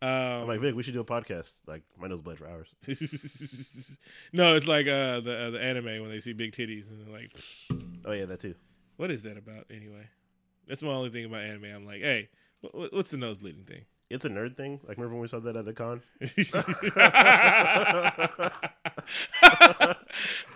[0.00, 1.60] I'm Um, like Vic, we should do a podcast.
[1.66, 2.68] Like my nose bled for hours.
[4.32, 7.12] no, it's like uh, the uh, the anime when they see big titties and they're
[7.12, 7.32] like,
[8.04, 8.54] Oh yeah, that too.
[8.96, 10.06] what is that about anyway?
[10.68, 11.64] That's my only thing about anime.
[11.64, 12.28] I'm like, hey,
[12.60, 13.80] what, what's the nose bleeding thing?
[14.08, 14.78] It's a nerd thing.
[14.86, 16.00] Like remember when we saw that at the con?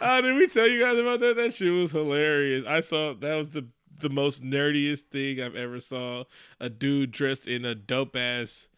[0.03, 1.37] oh, did we tell you guys about that?
[1.37, 2.65] That shit was hilarious.
[2.67, 3.67] I saw that was the
[4.01, 6.25] the most nerdiest thing I've ever saw.
[6.61, 8.69] A dude dressed in a dope ass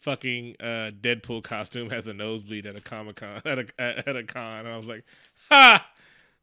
[0.00, 4.16] fucking uh, Deadpool costume has a nosebleed at a comic con at a at, at
[4.16, 4.60] a con.
[4.60, 5.04] And I was like,
[5.48, 5.86] ha,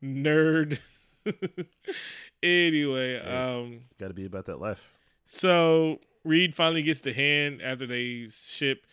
[0.04, 0.80] nerd.
[2.44, 4.94] anyway, um, Got to be about that life.
[5.26, 8.86] so Reed finally gets the hand after they ship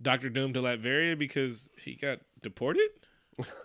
[0.00, 2.88] Doctor Doom to Latveria because he got deported.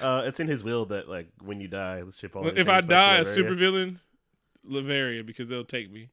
[0.00, 2.46] uh, it's in his will that like when you die, let's ship all.
[2.48, 3.36] if I die a Latveria.
[3.36, 3.98] supervillain,
[4.68, 6.08] Latveria because they'll take me.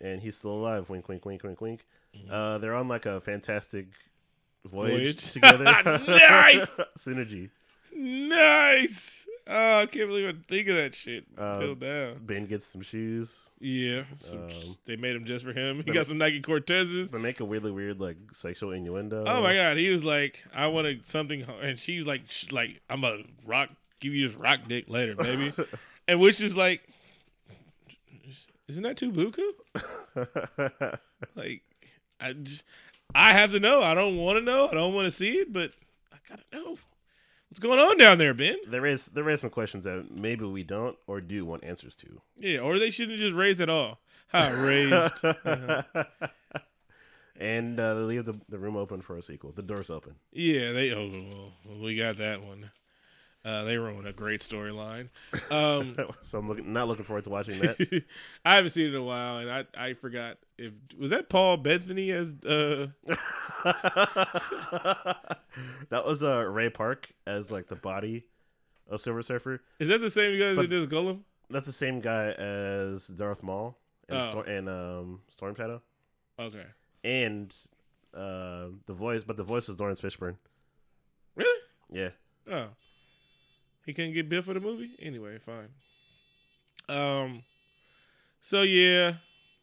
[0.00, 0.88] and he's still alive.
[0.88, 1.84] Wink, wink, wink, wink, wink.
[2.16, 2.32] Mm-hmm.
[2.32, 3.86] Uh, they're on like a fantastic
[4.64, 5.32] voyage, Voyage.
[5.32, 5.64] together.
[6.08, 6.80] Nice!
[6.98, 7.50] synergy.
[7.94, 9.26] Nice.
[9.46, 12.14] Oh, I can't believe I think of that shit Uh, until now.
[12.20, 13.50] Ben gets some shoes.
[13.60, 15.82] Yeah, some- um, they made them just for him.
[15.84, 17.10] He got some Nike Cortezes.
[17.10, 19.24] They make a really weird like sexual innuendo.
[19.26, 22.22] Oh my god, he was like, I wanted something, and she was like,
[22.52, 23.70] like I'm a rock,
[24.00, 25.52] give you this rock dick later, baby,
[26.08, 26.82] and which is like,
[28.68, 29.42] isn't that too buku?
[31.34, 31.62] Like,
[32.20, 32.64] I just,
[33.14, 33.82] I have to know.
[33.82, 34.68] I don't want to know.
[34.68, 35.72] I don't want to see it, but
[36.12, 36.76] I gotta know
[37.52, 38.56] what's going on down there, Ben.
[38.66, 42.22] there is there is some questions that maybe we don't or do want answers to.
[42.34, 44.00] Yeah, or they shouldn't just raise at all.
[44.28, 45.12] How raised?
[47.38, 49.52] and uh, they leave the, the room open for a sequel.
[49.52, 50.14] The door's open.
[50.32, 50.94] yeah, they.
[50.94, 52.70] Oh, well, we got that one.
[53.44, 55.08] Uh, they ruined a great storyline.
[55.50, 58.04] Um, so I'm looking not looking forward to watching that.
[58.44, 61.56] I haven't seen it in a while, and I I forgot if was that Paul
[61.56, 62.86] Bettany as uh
[65.90, 68.24] that was uh, Ray Park as like the body
[68.88, 69.60] of Silver Surfer.
[69.78, 71.20] is that the same guy But- that does Gollum?
[71.50, 73.76] That's the same guy as Darth Maul
[74.08, 74.30] and, Oh.
[74.30, 75.82] Stor- and um, Storm Shadow.
[76.38, 76.64] Okay,
[77.04, 77.54] and
[78.14, 80.36] uh, the voice, but the voice is Laurence Fishburne.
[81.34, 81.60] really?
[81.90, 82.08] Yeah,
[82.50, 82.68] Oh,
[83.86, 84.90] he couldn't get bid for the movie.
[85.00, 85.68] Anyway, fine.
[86.88, 87.42] Um,
[88.40, 89.14] so yeah,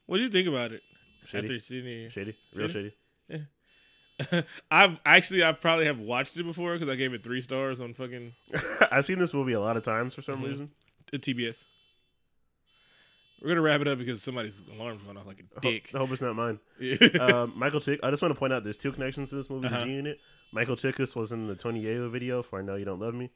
[0.05, 0.81] what do you think about it?
[1.25, 2.11] shady, After seeing it?
[2.11, 2.93] shady, real Shady?
[4.71, 7.93] I've actually I probably have watched it before because I gave it three stars on
[7.93, 8.33] fucking
[8.91, 10.47] I've seen this movie a lot of times for some Mhm.
[10.49, 10.71] reason.
[11.13, 11.65] uh, TBS.
[13.41, 15.91] We're gonna wrap it up because somebody's alarm went off like a dick.
[15.95, 16.59] I hope it's not mine.
[17.21, 18.01] Um, Michael Chick.
[18.03, 19.67] I just want to point out there's two connections to this movie.
[19.67, 19.79] Uh-huh.
[19.79, 20.19] The G Unit.
[20.51, 23.29] Michael Chiklis was in the Tony Yayo video for "I Know You Don't Love Me."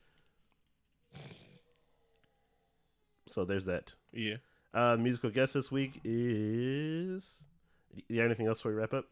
[3.28, 3.94] So there's that.
[4.12, 4.36] yeah.
[4.74, 7.44] Uh, the musical guest this week is.
[8.08, 9.06] You got anything else before we wrap up?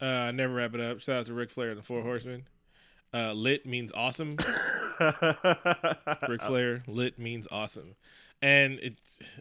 [0.00, 1.00] Uh, never wrap it up.
[1.00, 2.44] Shout out to Ric Flair and the Four Horsemen.
[3.12, 4.36] Uh, lit means awesome.
[6.28, 7.94] Ric Flair, lit means awesome,
[8.42, 9.20] and it's.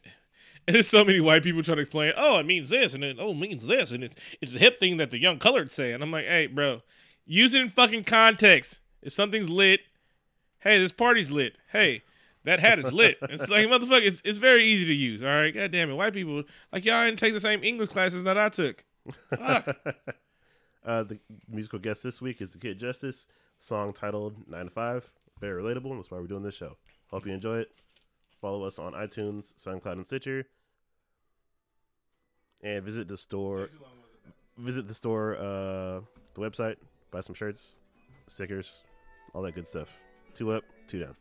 [0.67, 2.11] There's so many white people trying to explain.
[2.17, 4.81] Oh, it means this, and it oh it means this, and it's it's a hip
[4.81, 5.93] thing that the young colored say.
[5.93, 6.81] And I'm like, hey, bro,
[7.25, 8.81] use it in fucking context.
[9.01, 9.79] If something's lit,
[10.59, 11.55] hey, this party's lit.
[11.71, 12.01] Hey,
[12.47, 13.17] that hat is lit.
[13.23, 14.05] It's like motherfucker.
[14.05, 15.21] It's, it's very easy to use.
[15.21, 18.23] All right, god damn it, white people like y'all didn't take the same English classes
[18.23, 18.83] that I took.
[19.29, 19.77] Fuck.
[20.85, 21.19] uh, the
[21.49, 23.27] musical guest this week is the Kid Justice.
[23.59, 25.11] Song titled Nine to Five.
[25.41, 25.95] Very relatable.
[25.95, 26.77] That's why we're doing this show.
[27.07, 27.69] Hope you enjoy it.
[28.41, 30.45] Follow us on iTunes, SoundCloud, and Stitcher.
[32.63, 33.69] And visit the store.
[34.57, 36.01] Visit the store, uh,
[36.33, 36.77] the website.
[37.11, 37.75] Buy some shirts,
[38.25, 38.83] stickers,
[39.33, 39.99] all that good stuff.
[40.33, 41.15] Two up, two down.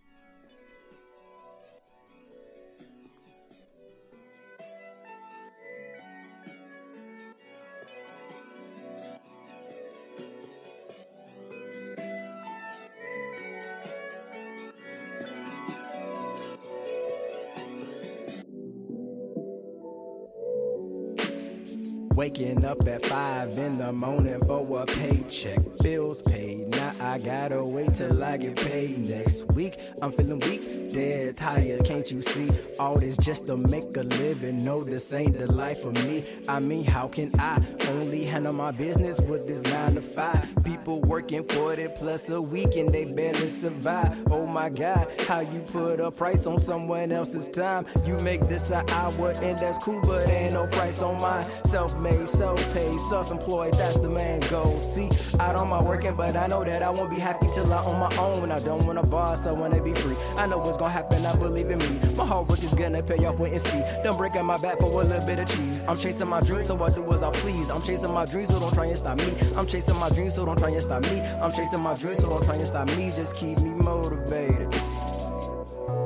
[22.38, 25.58] Waking up at five in the morning for a paycheck.
[25.82, 26.68] Bills paid.
[26.68, 29.78] Now I gotta wait till I get paid next week.
[30.02, 31.86] I'm feeling weak, dead tired.
[31.86, 32.50] Can't you see?
[32.78, 34.62] All this just to make a living.
[34.62, 36.24] No, this ain't the life for me.
[36.46, 37.58] I mean, how can I
[37.88, 40.54] only handle my business with this nine to five?
[40.62, 44.12] People working 40 plus a week and they barely survive.
[44.30, 47.86] Oh my God, how you put a price on someone else's time?
[48.04, 51.46] You make this an hour and that's cool, but ain't no price on mine.
[51.64, 54.76] Self made, self paid, self employed, that's the main goal.
[54.78, 55.08] See,
[55.40, 57.98] out on my working, but I know that I won't be happy till I'm on
[57.98, 58.50] my own.
[58.50, 60.16] I don't wanna boss, I wanna be free.
[60.36, 61.98] I know what's gonna happen, I believe in me.
[62.16, 63.80] My hard work is gonna pay off, wait and see.
[64.02, 65.82] Done breaking my back for a little bit of cheese.
[65.86, 67.70] I'm chasing my dreams, so I do as I please.
[67.70, 69.32] I'm chasing my dreams, so don't try and stop me.
[69.56, 71.20] I'm chasing my dreams, so don't try and stop me.
[71.40, 73.10] I'm chasing my dreams, so don't try and stop me.
[73.14, 74.74] Just keep me motivated.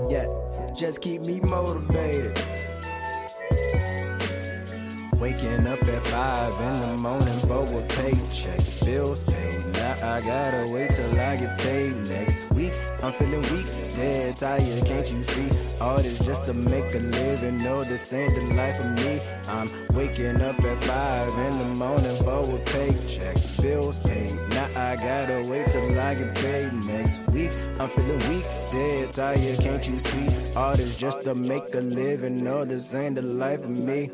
[0.08, 0.26] Yeah,
[0.76, 2.38] just keep me motivated.
[5.20, 8.58] Waking up at five in the morning for a paycheck.
[8.86, 9.66] Bills paid.
[9.74, 12.72] Now I gotta wait till I get paid next week.
[13.02, 13.66] I'm feeling weak,
[13.96, 14.86] dead tired.
[14.86, 15.78] Can't you see?
[15.78, 17.58] All this just to make a living.
[17.58, 19.20] No, this ain't the life of me.
[19.48, 23.36] I'm waking up at five in the morning for a paycheck.
[23.60, 24.34] Bills paid.
[24.48, 27.50] Now I gotta wait till I get paid next week.
[27.78, 29.58] I'm feeling weak, dead tired.
[29.60, 30.56] Can't you see?
[30.56, 32.42] All this just to make a living.
[32.42, 34.10] No, this ain't the life of me.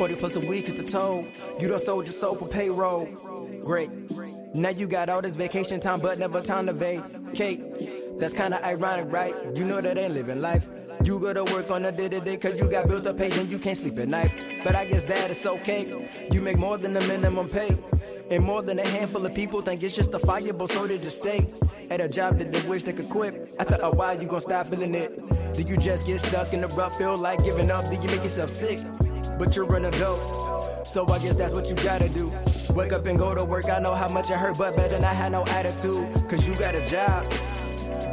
[0.00, 1.26] 40 plus a week is the toll.
[1.60, 3.04] You done sold your soul for payroll.
[3.60, 3.90] Great.
[4.54, 7.60] Now you got all this vacation time, but never time to vacate.
[8.18, 9.34] That's kinda ironic, right?
[9.54, 10.66] You know that ain't living life.
[11.04, 13.30] You go to work on a day to day cause you got bills to pay
[13.38, 14.32] and you can't sleep at night.
[14.64, 16.08] But I guess that is okay.
[16.32, 17.76] You make more than the minimum pay.
[18.30, 21.46] And more than a handful of people think it's justifiable, so they just stay
[21.90, 23.54] at a job that they wish they could quit.
[23.58, 25.12] After a while, you gon' stop feeling it.
[25.54, 27.84] Do you just get stuck in the rut, feel like giving up?
[27.90, 28.78] Do you make yourself sick?
[29.40, 32.30] But you're an adult, so I guess that's what you gotta do.
[32.74, 33.70] Wake up and go to work.
[33.70, 36.12] I know how much it hurt, but better not have no attitude.
[36.28, 37.24] Cause you got a job.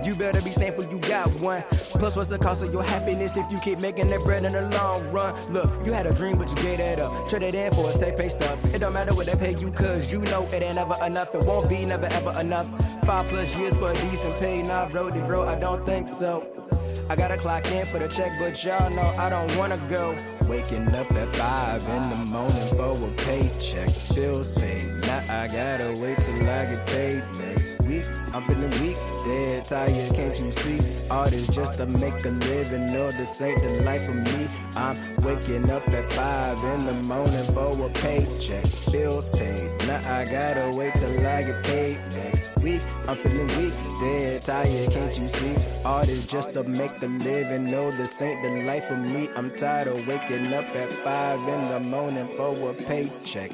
[0.05, 1.63] You better be thankful you got one.
[1.99, 4.61] Plus, what's the cost of your happiness if you keep making that bread in the
[4.77, 5.35] long run?
[5.51, 7.27] Look, you had a dream, but you gave that up.
[7.27, 8.57] Trade it in for a safe pay stub.
[8.73, 11.35] It don't matter what they pay you, cause you know it ain't never enough.
[11.35, 12.67] It won't be never ever enough.
[13.05, 14.61] Five plus years for a decent pay.
[14.65, 16.66] Nah, bro, bro, I don't think so.
[17.09, 20.13] I gotta clock in for the check, but y'all know I don't wanna go.
[20.47, 23.89] Waking up at five in the morning for a paycheck.
[24.15, 24.87] Bills paid.
[25.05, 28.05] Now I gotta wait till I get paid next week.
[28.33, 31.09] I'm feeling weak, dead tired, can't you see?
[31.09, 32.85] All this just to make a living.
[32.93, 34.47] No, this ain't the life for me.
[34.75, 38.63] I'm waking up at five in the morning for a paycheck.
[38.91, 39.69] Bills paid.
[39.87, 42.81] Now I gotta wait till I get paid next week.
[43.07, 45.83] I'm feeling weak, dead tired, can't you see?
[45.83, 47.71] All this just to make a living.
[47.71, 49.29] No, this ain't the life for me.
[49.35, 53.51] I'm tired of waking up at five in the morning for a paycheck.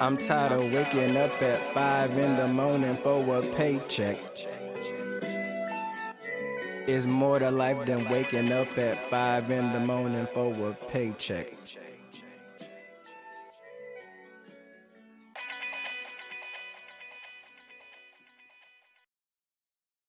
[0.00, 4.18] I'm tired of waking up at five in the morning for a paycheck.
[6.88, 11.61] It's more to life than waking up at five in the morning for a paycheck.